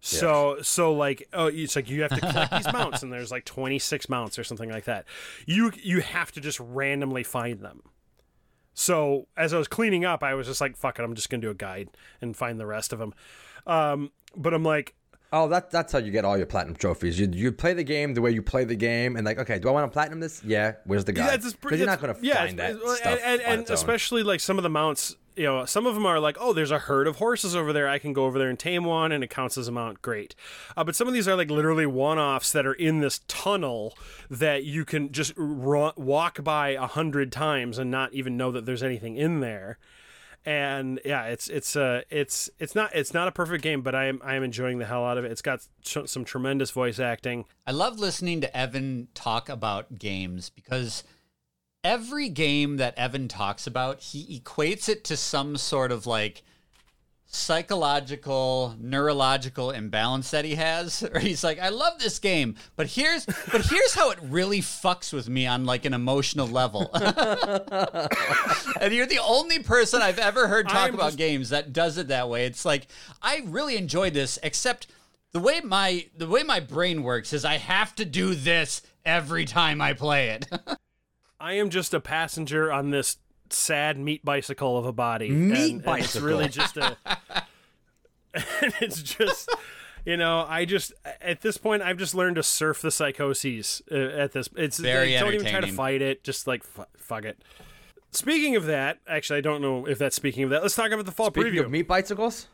[0.00, 3.44] So so like oh it's like you have to collect these mounts and there's like
[3.44, 5.04] 26 mounts or something like that.
[5.46, 7.82] You you have to just randomly find them.
[8.74, 11.40] So as I was cleaning up, I was just like, "Fuck it, I'm just gonna
[11.40, 11.88] do a guide
[12.20, 13.12] and find the rest of them."
[13.66, 14.94] Um, but I'm like,
[15.30, 17.20] Oh, that, that's how you get all your platinum trophies.
[17.20, 19.68] You you play the game the way you play the game, and like, okay, do
[19.68, 20.42] I want to platinum this?
[20.42, 20.74] Yeah.
[20.84, 21.26] Where's the guy?
[21.26, 22.70] Yeah, Because pretty- you're not going to yeah, find that
[23.04, 25.16] and, and, and especially like some of the mounts.
[25.38, 27.88] You know, some of them are like, oh, there's a herd of horses over there.
[27.88, 30.02] I can go over there and tame one, and it counts as a mount.
[30.02, 30.34] Great.
[30.76, 33.96] Uh, but some of these are like literally one-offs that are in this tunnel
[34.28, 38.82] that you can just walk by a hundred times and not even know that there's
[38.82, 39.78] anything in there.
[40.44, 44.06] And yeah, it's it's uh it's it's not it's not a perfect game, but I
[44.06, 45.32] am I am enjoying the hell out of it.
[45.32, 47.44] It's got some tremendous voice acting.
[47.66, 51.04] I love listening to Evan talk about games because
[51.84, 56.42] every game that Evan talks about, he equates it to some sort of like
[57.30, 63.26] psychological neurological imbalance that he has or he's like i love this game but here's
[63.26, 66.88] but here's how it really fucks with me on like an emotional level
[68.80, 71.98] and you're the only person i've ever heard talk I'm about just- games that does
[71.98, 72.86] it that way it's like
[73.20, 74.86] i really enjoyed this except
[75.32, 79.44] the way my the way my brain works is I have to do this every
[79.44, 80.46] time I play it.
[81.40, 83.18] I am just a passenger on this
[83.50, 85.30] sad meat bicycle of a body.
[85.30, 86.96] Meat and, and it's really just a.
[88.34, 89.48] and it's just,
[90.04, 93.82] you know, I just at this point I've just learned to surf the psychoses.
[93.90, 96.24] Uh, at this, it's Very don't even try to fight it.
[96.24, 97.38] Just like fu- fuck it.
[98.10, 100.62] Speaking of that, actually, I don't know if that's speaking of that.
[100.62, 101.64] Let's talk about the fall Speaking preview.
[101.64, 102.48] of meat bicycles.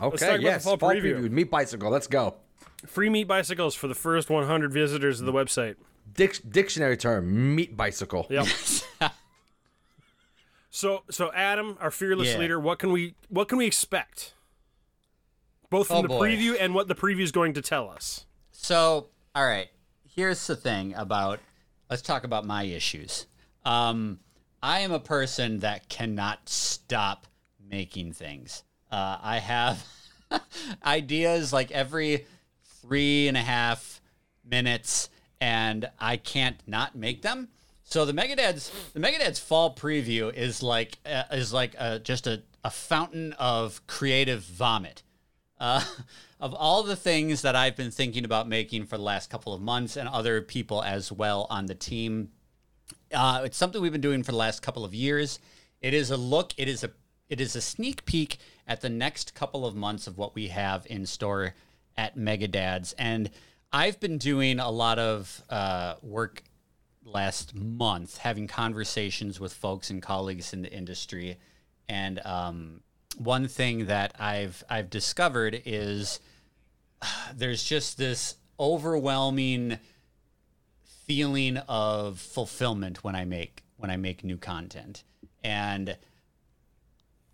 [0.00, 1.18] Okay, about the yes, fall fall preview.
[1.18, 1.30] preview.
[1.30, 1.90] Meat bicycle.
[1.90, 2.34] Let's go.
[2.86, 5.76] Free meat bicycles for the first 100 visitors of the website.
[6.14, 8.26] Dic- dictionary term: meat bicycle.
[8.30, 8.46] Yep.
[10.70, 12.38] so so Adam, our fearless Yeah.
[12.38, 14.34] leader, what can we what can we expect?
[15.70, 16.28] Both from Oh, the boy.
[16.30, 18.24] preview and what the preview is going to tell us.
[18.52, 19.68] So, all right,
[20.14, 21.40] here's the thing about
[21.90, 23.26] let's talk about my issues.
[23.64, 24.20] Um,
[24.62, 27.26] I am a person that cannot stop
[27.62, 28.62] making things.
[28.90, 29.84] Uh, I have
[30.84, 32.24] ideas like every
[32.80, 34.00] three and a half
[34.44, 35.10] minutes,
[35.40, 37.48] and I can't not make them.
[37.84, 42.42] So the Megadad's the Megadad's fall preview is like uh, is like uh just a,
[42.64, 45.02] a fountain of creative vomit
[45.60, 45.82] uh,
[46.40, 49.60] of all the things that I've been thinking about making for the last couple of
[49.60, 52.30] months and other people as well on the team.
[53.12, 55.38] Uh, it's something we've been doing for the last couple of years.
[55.80, 56.52] It is a look.
[56.56, 56.90] It is a
[57.28, 60.86] it is a sneak peek at the next couple of months of what we have
[60.88, 61.54] in store
[61.96, 62.94] at Megadads.
[62.96, 63.30] And
[63.72, 66.42] I've been doing a lot of uh, work
[67.04, 71.36] last month, having conversations with folks and colleagues in the industry.
[71.88, 72.80] And um,
[73.18, 76.20] one thing that I've I've discovered is
[77.34, 79.78] there's just this overwhelming
[81.06, 85.04] feeling of fulfillment when I make when I make new content.
[85.44, 85.96] And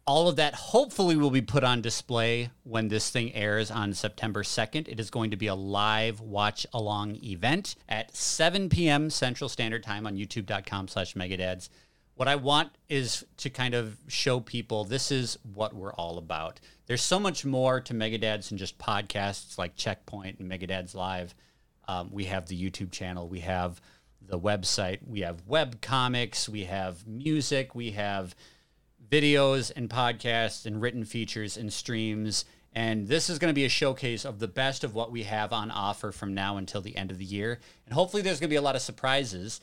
[0.07, 4.43] all of that hopefully will be put on display when this thing airs on September
[4.43, 4.87] 2nd.
[4.89, 9.09] It is going to be a live watch along event at 7 p.m.
[9.09, 11.71] Central Standard Time on youtube.com slash megadads.
[12.17, 16.61] What I want is to kind of show people this is what we're all about.
[16.87, 21.35] There's so much more to Megadads than just podcasts like Checkpoint and Megadads Live.
[21.89, 23.81] Um, we have the YouTube channel, we have
[24.21, 28.35] the website, we have web comics, we have music, we have
[29.11, 32.45] videos and podcasts and written features and streams.
[32.75, 35.53] And this is going to be a showcase of the best of what we have
[35.53, 37.61] on offer from now until the end of the year.
[37.87, 39.61] And hopefully, there's going to be a lot of surprises.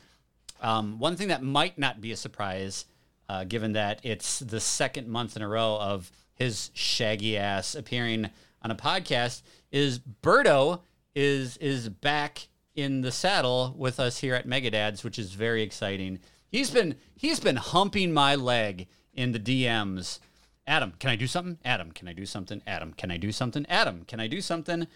[0.62, 2.86] Um, one thing that might not be a surprise,
[3.28, 8.30] uh, given that it's the second month in a row of his shaggy ass appearing
[8.62, 10.82] on a podcast, is Berto
[11.14, 16.20] is is back in the saddle with us here at Megadads, which is very exciting.
[16.48, 20.20] He's been he's been humping my leg in the DMs.
[20.68, 21.58] Adam, can I do something?
[21.66, 22.62] Adam, can I do something?
[22.68, 23.66] Adam, can I do something?
[23.68, 24.88] Adam, can I do something?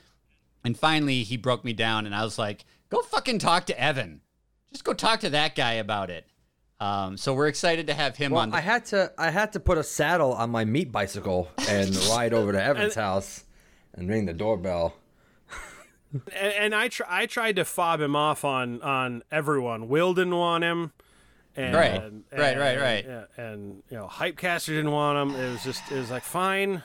[0.64, 4.22] And finally, he broke me down, and I was like, "Go fucking talk to Evan.
[4.72, 6.26] Just go talk to that guy about it."
[6.80, 8.50] Um, so we're excited to have him Well, on.
[8.52, 11.96] The- I had to I had to put a saddle on my meat bicycle and
[12.10, 13.44] ride over to Evan's house
[13.94, 14.96] and ring the doorbell.
[16.34, 19.88] And, and I tr- I tried to fob him off on on everyone.
[19.90, 20.94] Will didn't want him.
[21.58, 22.02] And, Right.
[22.04, 23.06] and- Right, right, right.
[23.08, 25.40] Yeah, and you know, Hypecaster didn't want him.
[25.42, 26.84] It was just it was like fine.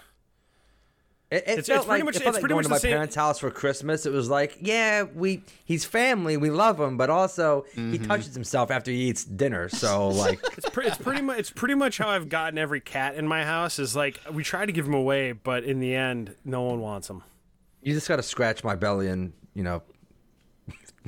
[1.31, 2.65] It, it It's- felt it's pretty like, much- it felt it's like pretty going much
[2.67, 4.05] to my same- parents' house for Christmas.
[4.05, 8.05] It was like, yeah, we he's family, we love him, but also he Mm-hmm.
[8.07, 9.69] touches himself after he eats dinner.
[9.69, 13.15] So like, It's, pre- it's pretty much it's pretty much how I've gotten every cat
[13.15, 13.79] in my house.
[13.79, 17.09] Is like we try to give him away, but in the end, no one wants
[17.09, 17.23] him.
[17.83, 19.83] you just got to scratch my belly and you know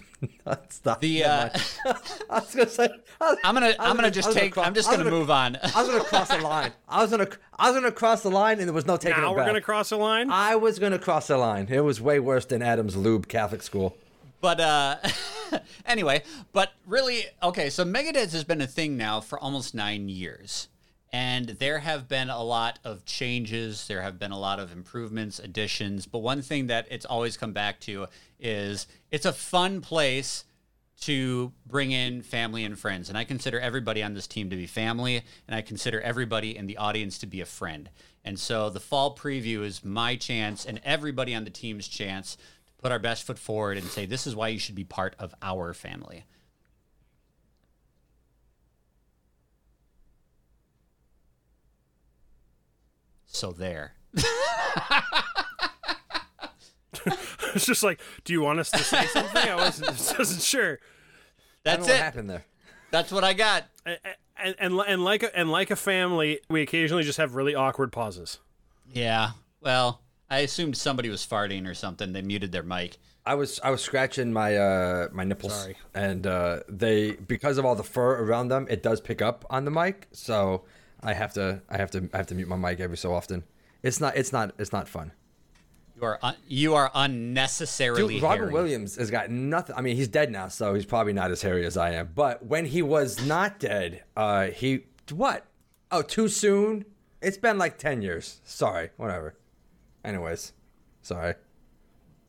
[0.68, 1.00] Stop.
[1.00, 1.52] The uh, mind.
[2.30, 2.88] I was gonna say,
[3.20, 4.92] I, I'm gonna I was I'm gonna I just was take cross- I'm just I
[4.92, 5.56] was gonna move on.
[5.56, 6.72] I was gonna cross the line.
[6.88, 7.28] I was gonna
[7.58, 9.46] I was gonna cross the line, and there was no taking now it we're back.
[9.46, 10.30] gonna cross the line.
[10.30, 11.66] I was gonna cross the line.
[11.70, 13.96] It was way worse than Adam's lube Catholic school.
[14.40, 14.96] But uh
[15.86, 16.22] anyway,
[16.52, 20.68] but really okay, so Megadads has been a thing now for almost 9 years.
[21.12, 25.38] And there have been a lot of changes, there have been a lot of improvements,
[25.38, 28.06] additions, but one thing that it's always come back to
[28.40, 30.44] is it's a fun place
[31.02, 33.08] to bring in family and friends.
[33.08, 36.66] And I consider everybody on this team to be family, and I consider everybody in
[36.66, 37.90] the audience to be a friend.
[38.24, 42.72] And so the fall preview is my chance and everybody on the team's chance to
[42.80, 45.34] put our best foot forward and say, this is why you should be part of
[45.42, 46.24] our family.
[53.32, 53.94] So there.
[57.54, 59.42] it's just like, do you want us to say something?
[59.42, 60.78] I wasn't, wasn't sure.
[61.64, 62.02] That's know what it.
[62.02, 62.44] happened there.
[62.90, 63.64] That's what I got.
[63.86, 63.98] And,
[64.36, 67.90] and, and, and like a, and like a family, we occasionally just have really awkward
[67.90, 68.38] pauses.
[68.92, 69.30] Yeah.
[69.60, 72.12] Well, I assumed somebody was farting or something.
[72.12, 72.98] They muted their mic.
[73.24, 75.76] I was I was scratching my uh my nipples, Sorry.
[75.94, 79.64] and uh, they because of all the fur around them, it does pick up on
[79.64, 80.08] the mic.
[80.10, 80.64] So
[81.02, 83.44] I have to I have to I have to mute my mic every so often.
[83.82, 85.12] It's not it's not it's not fun.
[85.96, 88.52] You are un- you are unnecessarily Dude, Robin hairy.
[88.52, 89.76] Williams has got nothing.
[89.76, 92.10] I mean, he's dead now, so he's probably not as hairy as I am.
[92.14, 95.46] But when he was not dead, uh, he what?
[95.90, 96.84] Oh, too soon.
[97.20, 98.40] It's been like ten years.
[98.44, 99.34] Sorry, whatever.
[100.04, 100.52] Anyways,
[101.02, 101.34] sorry.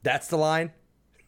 [0.03, 0.71] That's the line.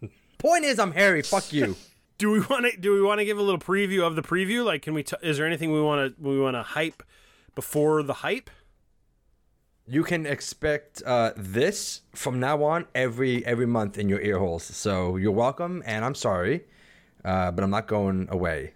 [0.38, 1.22] Point is, I'm hairy.
[1.22, 1.76] Fuck you.
[2.18, 4.64] Do we want to do we want to give a little preview of the preview?
[4.64, 5.04] Like, can we?
[5.04, 7.04] T- is there anything we want to we want to hype
[7.56, 8.49] before the hype?
[9.88, 14.64] You can expect uh, this from now on every every month in your ear holes.
[14.64, 16.66] So you're welcome, and I'm sorry,
[17.24, 18.74] uh, but I'm not going away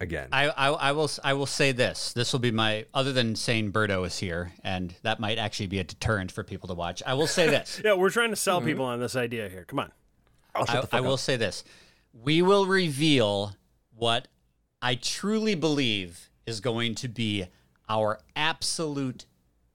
[0.00, 0.28] again.
[0.32, 2.12] I, I I will I will say this.
[2.14, 5.78] This will be my other than saying Berto is here, and that might actually be
[5.78, 7.02] a deterrent for people to watch.
[7.06, 7.80] I will say this.
[7.84, 9.64] Yeah, we're trying to sell people on this idea here.
[9.64, 9.92] Come on.
[10.54, 11.62] I, I will say this.
[12.12, 13.54] We will reveal
[13.94, 14.28] what
[14.80, 17.46] I truly believe is going to be
[17.88, 19.26] our absolute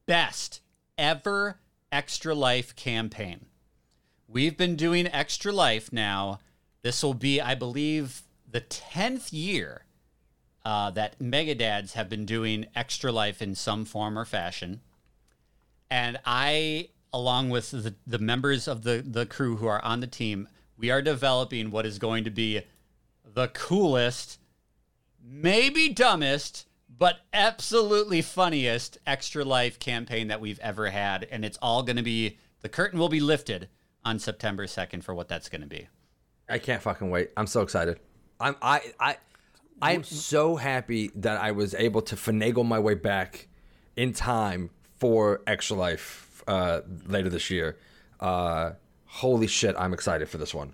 [0.06, 0.62] best
[0.98, 1.60] ever
[1.92, 3.46] Extra Life campaign.
[4.28, 6.40] We've been doing Extra Life now.
[6.84, 9.86] This will be, I believe, the 10th year
[10.64, 14.82] uh, that Megadads have been doing Extra Life in some form or fashion.
[15.90, 20.08] And I, along with the, the members of the, the crew who are on the
[20.08, 20.48] team,
[20.78, 22.62] we are developing what is going to be
[23.34, 24.40] the coolest,
[25.24, 26.68] maybe dumbest,
[27.02, 31.28] but absolutely funniest Extra Life campaign that we've ever had.
[31.32, 33.70] And it's all going to be, the curtain will be lifted
[34.06, 35.88] on September 2nd for what that's going to be.
[36.48, 37.32] I can't fucking wait.
[37.36, 38.00] I'm so excited.
[38.40, 39.18] I'm I I
[39.82, 43.48] I am so happy that I was able to finagle my way back
[43.96, 47.80] in time for Extra Life uh, later this year.
[48.20, 48.74] Uh,
[49.06, 50.74] holy shit, I'm excited for this one.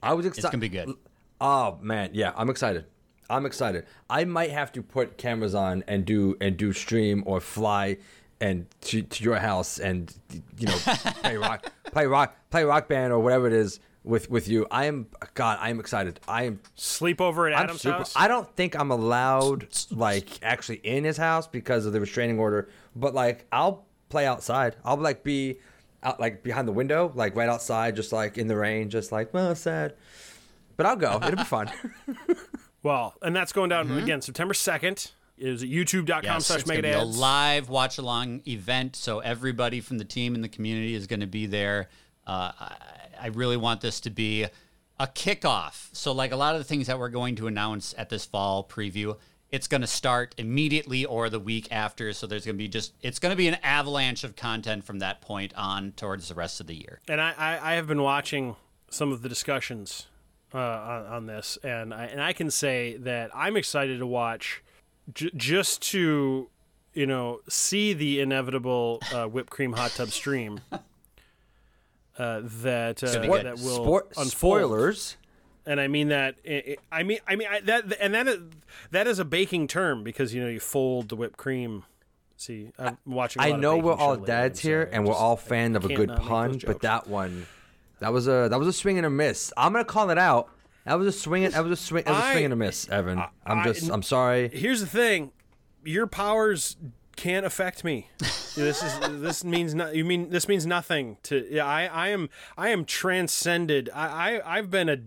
[0.00, 0.44] I was excited.
[0.44, 0.96] It's going to be good.
[1.40, 2.84] Oh man, yeah, I'm excited.
[3.30, 3.86] I'm excited.
[4.10, 7.98] I might have to put cameras on and do and do stream or fly
[8.40, 10.12] and to, to your house and
[10.58, 10.76] you know
[11.22, 14.66] play rock play rock play rock band or whatever it is with with you.
[14.70, 15.58] I am God.
[15.60, 16.20] I am excited.
[16.28, 16.60] I am.
[16.74, 17.98] Sleep over at I'm Adam's super.
[17.98, 18.12] house.
[18.14, 22.68] I don't think I'm allowed like actually in his house because of the restraining order.
[22.94, 24.76] But like I'll play outside.
[24.84, 25.58] I'll like be
[26.02, 29.32] out like behind the window, like right outside, just like in the rain, just like
[29.32, 29.94] well sad.
[30.76, 31.18] But I'll go.
[31.22, 31.70] It'll be fun.
[32.84, 35.10] well, and that's going down again September second.
[35.36, 39.18] Is at youtube.com Yes, slash it's going to be a live watch along event, so
[39.18, 41.88] everybody from the team and the community is going to be there.
[42.24, 42.76] Uh, I,
[43.20, 44.44] I really want this to be
[45.00, 45.88] a kickoff.
[45.92, 48.62] So, like a lot of the things that we're going to announce at this fall
[48.62, 49.16] preview,
[49.50, 52.12] it's going to start immediately or the week after.
[52.12, 55.00] So there's going to be just it's going to be an avalanche of content from
[55.00, 57.00] that point on towards the rest of the year.
[57.08, 58.56] and I, I, I have been watching
[58.88, 60.06] some of the discussions
[60.54, 64.62] uh, on, on this, and I, and I can say that I'm excited to watch
[65.12, 66.48] j- just to
[66.92, 70.60] you know see the inevitable uh, whipped cream hot tub stream
[72.18, 73.46] uh, that uh, gonna be good.
[73.46, 74.28] that will unfold.
[74.28, 75.16] spoilers.
[75.66, 76.36] and I mean that.
[76.92, 78.40] i mean, I mean I, that, and that is,
[78.92, 81.84] that is a baking term because you know you fold the whipped cream.
[82.36, 83.40] See, I'm watching.
[83.42, 86.60] I I know we're all dads here, and we're all fan of a good pun,
[86.66, 87.46] but that one,
[88.04, 89.50] that was a that was a swing and a miss.
[89.56, 90.50] I'm gonna call it out.
[90.84, 91.48] That was a swing.
[91.48, 92.04] That was a swing.
[92.04, 93.22] That was a I- swing and a miss, Evan.
[93.46, 93.90] I'm just.
[93.90, 94.50] I'm sorry.
[94.52, 95.32] Here's the thing,
[95.84, 96.76] your powers
[97.16, 98.10] can't affect me.
[98.18, 99.94] this is this means not.
[99.94, 101.46] You mean this means nothing to.
[101.50, 102.28] Yeah, I I am
[102.58, 103.88] I am transcended.
[103.94, 104.98] I, I I've been a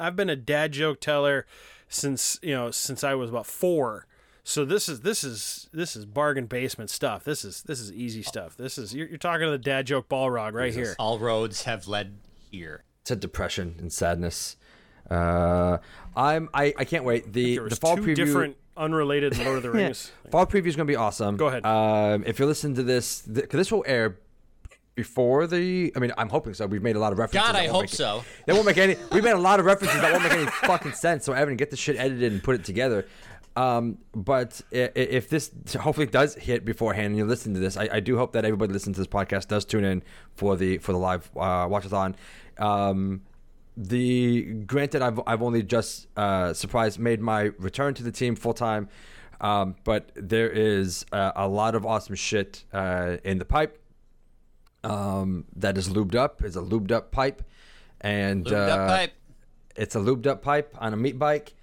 [0.00, 1.44] I've been a dad joke teller
[1.88, 4.06] since you know since I was about four.
[4.44, 7.22] So this is this is this is bargain basement stuff.
[7.24, 8.56] This is this is easy stuff.
[8.56, 10.96] This is you're, you're talking to the dad joke ball Balrog right here.
[10.98, 12.14] All roads have led
[12.50, 12.84] here.
[13.04, 14.56] to depression and sadness.
[15.10, 15.78] Uh,
[16.16, 17.32] I'm I, I can't wait.
[17.32, 20.10] The There was the fall two preview different unrelated Lord of the Rings.
[20.30, 21.36] fall preview is gonna be awesome.
[21.36, 21.64] Go ahead.
[21.64, 24.18] Um, if you're listening to this, th- 'cause this will air
[24.96, 25.92] before the.
[25.94, 26.66] I mean, I'm hoping so.
[26.66, 27.46] We've made a lot of references.
[27.46, 28.24] God, I hope make- so.
[28.46, 28.96] they won't make any.
[29.12, 31.24] We've made a lot of references that won't make any fucking sense.
[31.24, 33.06] So Evan, get the shit edited and put it together.
[33.56, 35.50] Um, but if this
[35.80, 38.72] hopefully does hit beforehand and you listen to this, I, I do hope that everybody
[38.72, 40.02] listening to this podcast does tune in
[40.34, 42.14] for the for the live uh, watchathon.
[42.58, 43.22] Um,
[43.76, 48.54] the granted, I've I've only just uh, surprised made my return to the team full
[48.54, 48.88] time,
[49.40, 53.78] um, but there is uh, a lot of awesome shit uh, in the pipe
[54.84, 56.42] um, that is lubed up.
[56.42, 57.42] It's a lubed up pipe,
[58.00, 59.12] and Lubed uh, up pipe.
[59.76, 61.54] it's a lubed up pipe on a meat bike,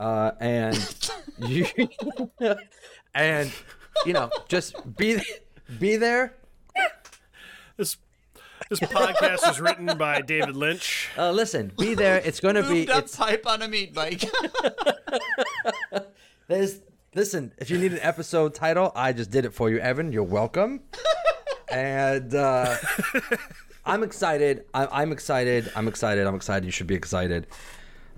[0.00, 1.04] uh, and
[1.38, 1.66] you
[3.14, 3.52] and
[4.06, 5.20] you know just be
[5.78, 6.34] be there.
[7.76, 7.96] This
[8.68, 11.10] this podcast was written by David Lynch.
[11.16, 12.18] Uh, listen, be there.
[12.24, 12.88] It's going to be.
[12.88, 14.24] Up It's, pipe on a meat bike.
[16.48, 16.80] there's
[17.14, 17.52] listen.
[17.58, 20.12] If you need an episode title, I just did it for you, Evan.
[20.12, 20.80] You're welcome.
[21.70, 22.76] and uh,
[23.84, 24.64] I'm excited.
[24.72, 25.70] I'm excited.
[25.76, 26.26] I'm excited.
[26.26, 26.64] I'm excited.
[26.64, 27.46] You should be excited.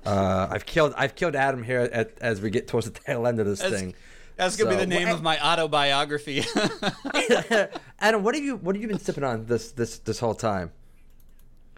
[0.05, 0.95] Uh, I've killed.
[0.97, 3.81] I've killed Adam here at, as we get towards the tail end of this That's-
[3.81, 3.95] thing.
[4.37, 6.43] That's gonna be the name Well, of my autobiography.
[8.01, 10.73] Adam, what have you what have you been sipping on this this this whole time?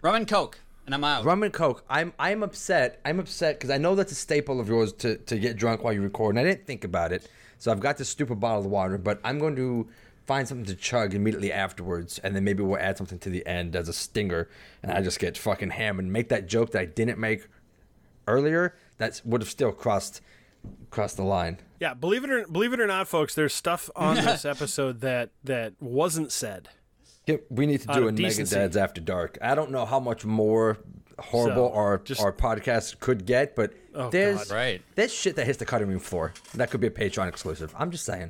[0.01, 1.23] Rum and Coke, and I'm out.
[1.23, 1.83] Rum and Coke.
[1.87, 2.99] I'm I'm upset.
[3.05, 5.93] I'm upset because I know that's a staple of yours to to get drunk while
[5.93, 7.29] you record, and I didn't think about it.
[7.59, 9.87] So I've got this stupid bottle of water, but I'm going to
[10.25, 13.75] find something to chug immediately afterwards, and then maybe we'll add something to the end
[13.75, 14.49] as a stinger,
[14.83, 16.05] and I just get fucking hammered.
[16.05, 17.47] and make that joke that I didn't make
[18.27, 18.75] earlier.
[18.97, 20.21] That would have still crossed
[20.89, 21.59] crossed the line.
[21.79, 25.29] Yeah, believe it or believe it or not, folks, there's stuff on this episode that
[25.43, 26.69] that wasn't said.
[27.25, 28.45] Yeah, we need to do of a Mega.
[28.45, 29.37] Dads After Dark.
[29.41, 30.77] I don't know how much more
[31.19, 34.55] horrible So, our just- our podcast could get, but Oh, there's God.
[34.55, 34.81] Right.
[34.95, 36.33] there's shit that hits the cutting room floor.
[36.53, 37.73] That could be a Patreon exclusive.
[37.77, 38.29] I'm just saying.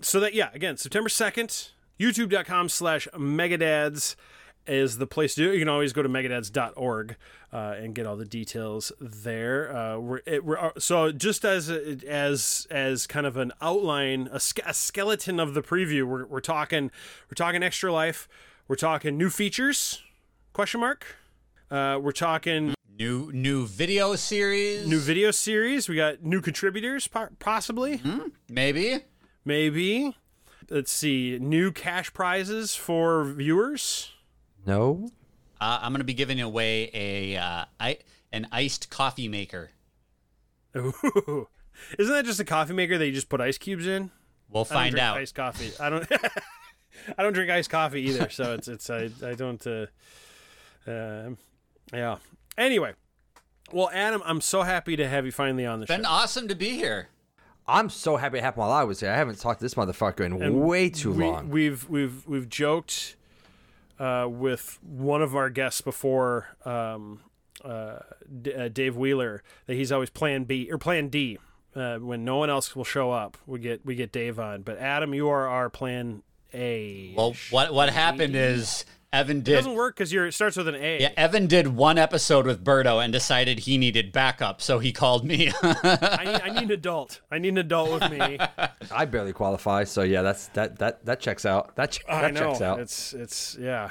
[0.00, 1.68] So that yeah, again, September second,
[2.00, 4.16] youtube.com slash megadads
[4.66, 5.54] is the place to do it.
[5.54, 7.16] You can always go to megadads.org
[7.52, 9.74] uh, and get all the details there.
[9.76, 14.40] Uh, we're, it, we're, uh, so just as as as kind of an outline, a,
[14.66, 16.90] a skeleton of the preview, we're, we're talking
[17.30, 18.28] we're talking extra life.
[18.68, 20.02] We're talking new features?
[20.52, 21.06] Question mark.
[21.70, 24.86] Uh, we're talking New new video series.
[24.86, 25.88] new video series.
[25.88, 28.00] We got new contributors, po- possibly,
[28.48, 28.98] maybe.
[29.44, 30.16] maybe.
[30.70, 34.12] Let's see, new cash prizes for viewers.
[34.66, 35.08] No.
[35.60, 37.98] Uh, I'm gonna be giving away a uh, I,
[38.32, 39.70] an iced coffee maker.
[40.76, 41.48] Ooh.
[41.98, 44.10] Isn't that just a coffee maker that you just put ice cubes in?
[44.50, 45.16] We'll I don't find drink out.
[45.18, 45.72] Iced coffee.
[45.80, 46.06] I don't.
[47.18, 49.66] I don't drink iced coffee either, so it's it's I I don't.
[49.66, 49.86] Uh,
[50.86, 51.38] um
[51.92, 52.16] yeah.
[52.58, 52.92] Anyway,
[53.72, 55.96] well, Adam, I'm so happy to have you finally on the show.
[55.96, 57.08] Been awesome to be here.
[57.66, 59.10] I'm so happy it happened while I was here.
[59.10, 61.48] I haven't talked to this motherfucker in way too we, long.
[61.48, 63.16] We've we've we've joked
[64.02, 67.20] uh, with one of our guests before, um,
[67.64, 68.00] uh,
[68.42, 71.38] D- uh, Dave Wheeler, that he's always Plan B or Plan D.
[71.74, 74.62] Uh, when no one else will show up, we get we get Dave on.
[74.62, 76.22] But Adam, you are our Plan
[76.52, 77.14] A.
[77.16, 79.54] Well, what what happened is Evan it did.
[79.56, 81.00] doesn't work because you're it starts with an A.
[81.00, 85.24] Yeah, Evan did one episode with Berto and decided he needed backup, so he called
[85.24, 85.52] me.
[85.62, 87.20] I need, I need an adult.
[87.30, 88.38] I need an adult with me.
[88.90, 91.76] I barely qualify, so yeah, that's that that that checks out.
[91.76, 92.80] That ch- I that know checks out.
[92.80, 93.90] it's it's yeah.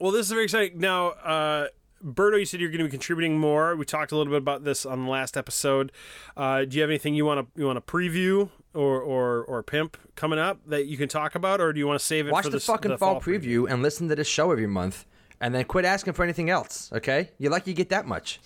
[0.00, 0.80] Well, this is very exciting.
[0.80, 1.66] Now, uh,
[2.04, 3.76] Berto, you said you're going to be contributing more.
[3.76, 5.92] We talked a little bit about this on the last episode.
[6.36, 9.62] Uh, do you have anything you want to you want to preview or, or or
[9.62, 12.32] pimp coming up that you can talk about, or do you want to save it
[12.32, 15.04] Watch for the this- fucking fall, preview and listen to this show every month,
[15.40, 16.90] and then quit asking for anything else.
[16.92, 17.30] Okay?
[17.38, 18.40] You're lucky you get that much.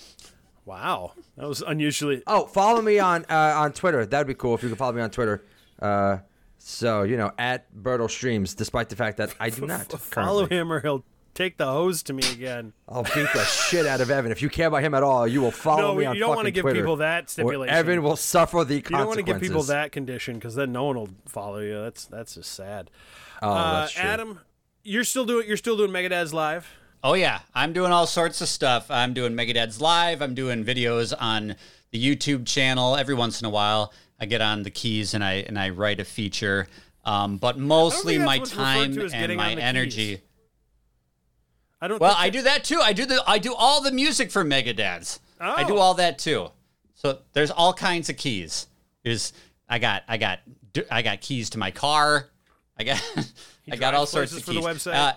[0.65, 2.23] Wow, that was unusually.
[2.27, 4.05] Oh, follow me on uh, on Twitter.
[4.07, 5.45] That'd be cool if you could follow me on Twitter.
[5.81, 6.19] Uh,
[6.59, 10.73] so you know, at Bertle Streams, despite the fact that I do not Follow him,
[10.73, 11.05] or he'll
[11.35, 12.73] take the hose to me again.
[12.89, 14.33] I'll beat the shit out of Evan.
[14.33, 16.51] If you care about him at all, you will follow No, me you don't wanna
[16.51, 17.75] give Twitter, people that or stipulation.
[17.75, 18.91] Evan will suffer the consequences.
[18.91, 21.81] You don't want to give people that condition because then no one will follow you.
[21.83, 22.91] That's that's just sad.
[23.43, 24.03] Oh, uh, that's true.
[24.03, 24.41] Adam,
[24.83, 26.67] you're still doing you're still doing Megadads live.
[27.03, 28.91] oh yeah, I'm doing all sorts of stuff.
[28.91, 30.23] I'm doing Megadad's live.
[30.23, 31.57] I'm doing videos on
[31.91, 32.97] the YouTube channel.
[32.97, 36.01] Every once in a while, I get on the keys and I and I write
[36.01, 36.69] a feature.
[37.05, 40.17] Um, but mostly my that's what's referred time and my energy.
[40.17, 40.19] keys.
[41.85, 42.01] I don't.
[42.01, 42.81] Well, I do that too.
[42.81, 45.19] I do the I do all the music for Megadads.
[45.39, 45.79] I do Oh.
[45.79, 46.49] all that too.
[46.95, 48.69] So there's all kinds of keys.
[49.03, 49.35] There's
[49.69, 50.41] I got I got
[50.91, 52.31] I got keys to my car.
[52.79, 53.03] I got
[53.71, 54.67] I got all sorts of for the keys.
[54.67, 54.95] website?
[54.95, 55.13] Uh,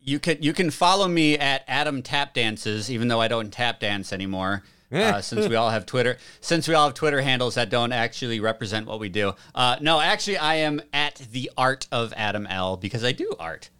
[0.00, 3.78] you can you can follow me at Adam Tap Dances, even though I don't tap
[3.78, 4.64] dance anymore.
[4.92, 8.38] Uh, since we all have Twitter, since we all have Twitter handles that don't actually
[8.40, 9.34] represent what we do.
[9.54, 13.70] Uh, no, actually, I am at the art of Adam L because I do art.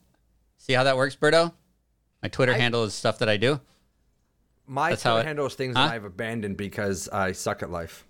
[0.58, 1.52] See how that works, Berto?
[2.24, 3.60] My Twitter handle is stuff that I do.
[4.66, 5.86] My That's Twitter it- handle is things Huh?
[5.88, 8.06] that I've abandoned because I suck at life.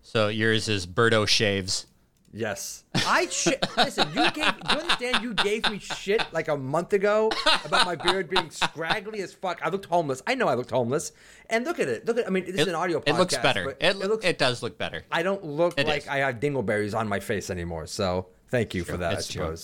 [0.00, 1.86] So yours is Berto shaves.
[2.32, 2.84] Yes.
[2.94, 4.08] I sh- listen.
[4.14, 4.58] You gave.
[4.60, 5.22] Do you understand?
[5.22, 7.30] You gave me shit like a month ago
[7.66, 9.60] about my beard being scraggly as fuck.
[9.62, 10.22] I looked homeless.
[10.26, 11.12] I know I looked homeless.
[11.50, 12.06] And look at it.
[12.06, 12.26] Look at.
[12.26, 13.00] I mean, this is an audio.
[13.00, 13.08] podcast.
[13.08, 13.64] It looks better.
[13.66, 14.24] but It, it looks.
[14.24, 15.04] it does look better.
[15.12, 16.08] I don't look It like is.
[16.08, 17.86] I have dingleberries on my face anymore.
[17.86, 19.12] So thank you for that.
[19.12, 19.54] I It's true.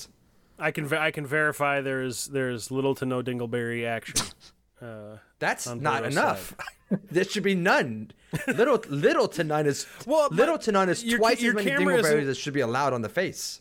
[0.59, 0.67] Suppose.
[0.67, 4.27] I can I can verify there's there's little to no dingleberry action.
[4.81, 6.55] Uh, That's not enough.
[7.11, 8.13] there should be none.
[8.47, 11.85] Little little to none is Well, little to none is your- twice your as many
[11.85, 13.61] dingleberries that should be allowed on the face.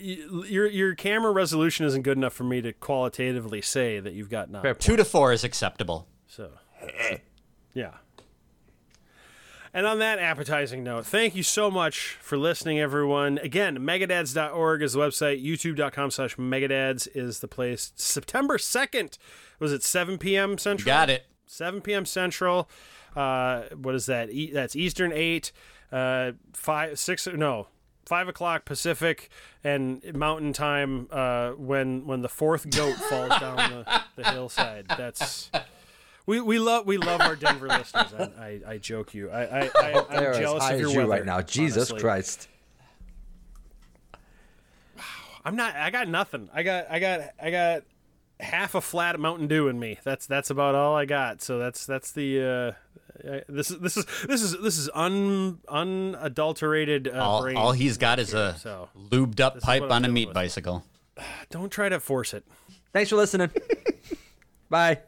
[0.00, 4.50] your your camera resolution isn't good enough for me to qualitatively say that you've got
[4.50, 4.64] none.
[4.80, 6.08] Two to four is acceptable.
[6.26, 6.50] So,
[7.72, 7.92] yeah.
[9.74, 13.38] And on that appetizing note, thank you so much for listening, everyone.
[13.38, 15.42] Again, megadads.org is the website.
[15.42, 17.92] YouTube.com slash megadads is the place.
[17.96, 19.16] September 2nd,
[19.58, 20.58] was it 7 p.m.
[20.58, 20.84] Central?
[20.84, 21.24] Got it.
[21.46, 22.04] 7 p.m.
[22.04, 22.68] Central.
[23.16, 24.30] Uh, what is that?
[24.30, 25.52] E- that's Eastern 8,
[25.90, 27.68] uh, 5, 6, no,
[28.04, 29.30] 5 o'clock Pacific,
[29.64, 34.86] and Mountain Time uh, when when the fourth goat falls down the, the hillside.
[34.88, 35.50] That's.
[36.26, 38.12] We, we love we love our Denver listeners.
[38.38, 39.30] I, I, I joke you.
[39.30, 41.42] I, I, I They're I'm as jealous high of your as you weather, right now.
[41.42, 42.00] Jesus honestly.
[42.00, 42.48] Christ.
[45.44, 45.74] I'm not.
[45.74, 46.48] I got nothing.
[46.54, 46.86] I got.
[46.90, 47.20] I got.
[47.42, 47.82] I got
[48.38, 49.98] half a flat Mountain Dew in me.
[50.04, 51.42] That's that's about all I got.
[51.42, 52.76] So that's that's the.
[53.24, 57.08] Uh, this is this is this is this is un unadulterated.
[57.08, 57.56] Uh, All, brain.
[57.56, 60.34] all he's got is a so lubed up is pipe on a meat with.
[60.34, 60.84] bicycle.
[61.50, 62.44] Don't try to force it.
[62.92, 63.50] Thanks for listening.
[64.70, 65.00] Bye.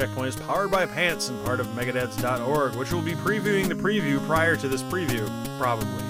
[0.00, 4.24] Checkpoint is powered by Pants and part of Megadads.org, which will be previewing the preview
[4.26, 5.28] prior to this preview,
[5.58, 6.09] probably.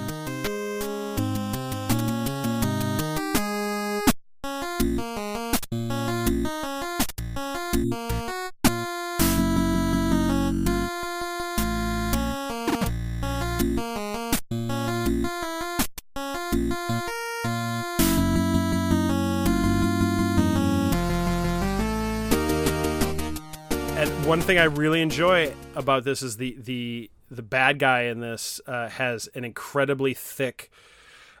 [24.51, 28.89] Thing I really enjoy about this is the the the bad guy in this uh,
[28.89, 30.69] has an incredibly thick.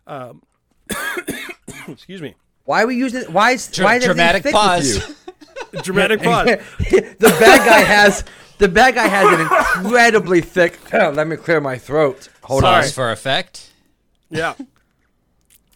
[0.07, 0.41] Um,
[1.89, 2.35] excuse me.
[2.63, 3.23] Why are we using?
[3.33, 4.95] Why is why is dramatic thick with pause.
[4.95, 5.15] you?
[5.83, 6.45] Dramatic pause.
[6.79, 8.23] the bad guy has
[8.59, 10.79] the bad guy has an incredibly thick.
[10.93, 12.29] Let me clear my throat.
[12.43, 12.81] Hold Sorry.
[12.83, 13.71] Pause for effect.
[14.29, 14.53] Yeah.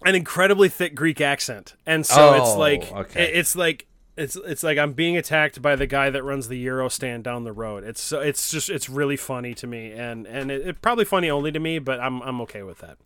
[0.06, 1.76] An incredibly thick Greek accent.
[1.86, 3.32] And so it's Oh, like okay.
[3.34, 3.88] it's like
[4.18, 7.44] it's it's like I'm being attacked by the guy that runs the gyro stand down
[7.44, 7.84] the road.
[7.84, 11.30] It's so it's just it's really funny to me and and it, it probably funny
[11.30, 12.98] only to me, but I'm I'm okay with that.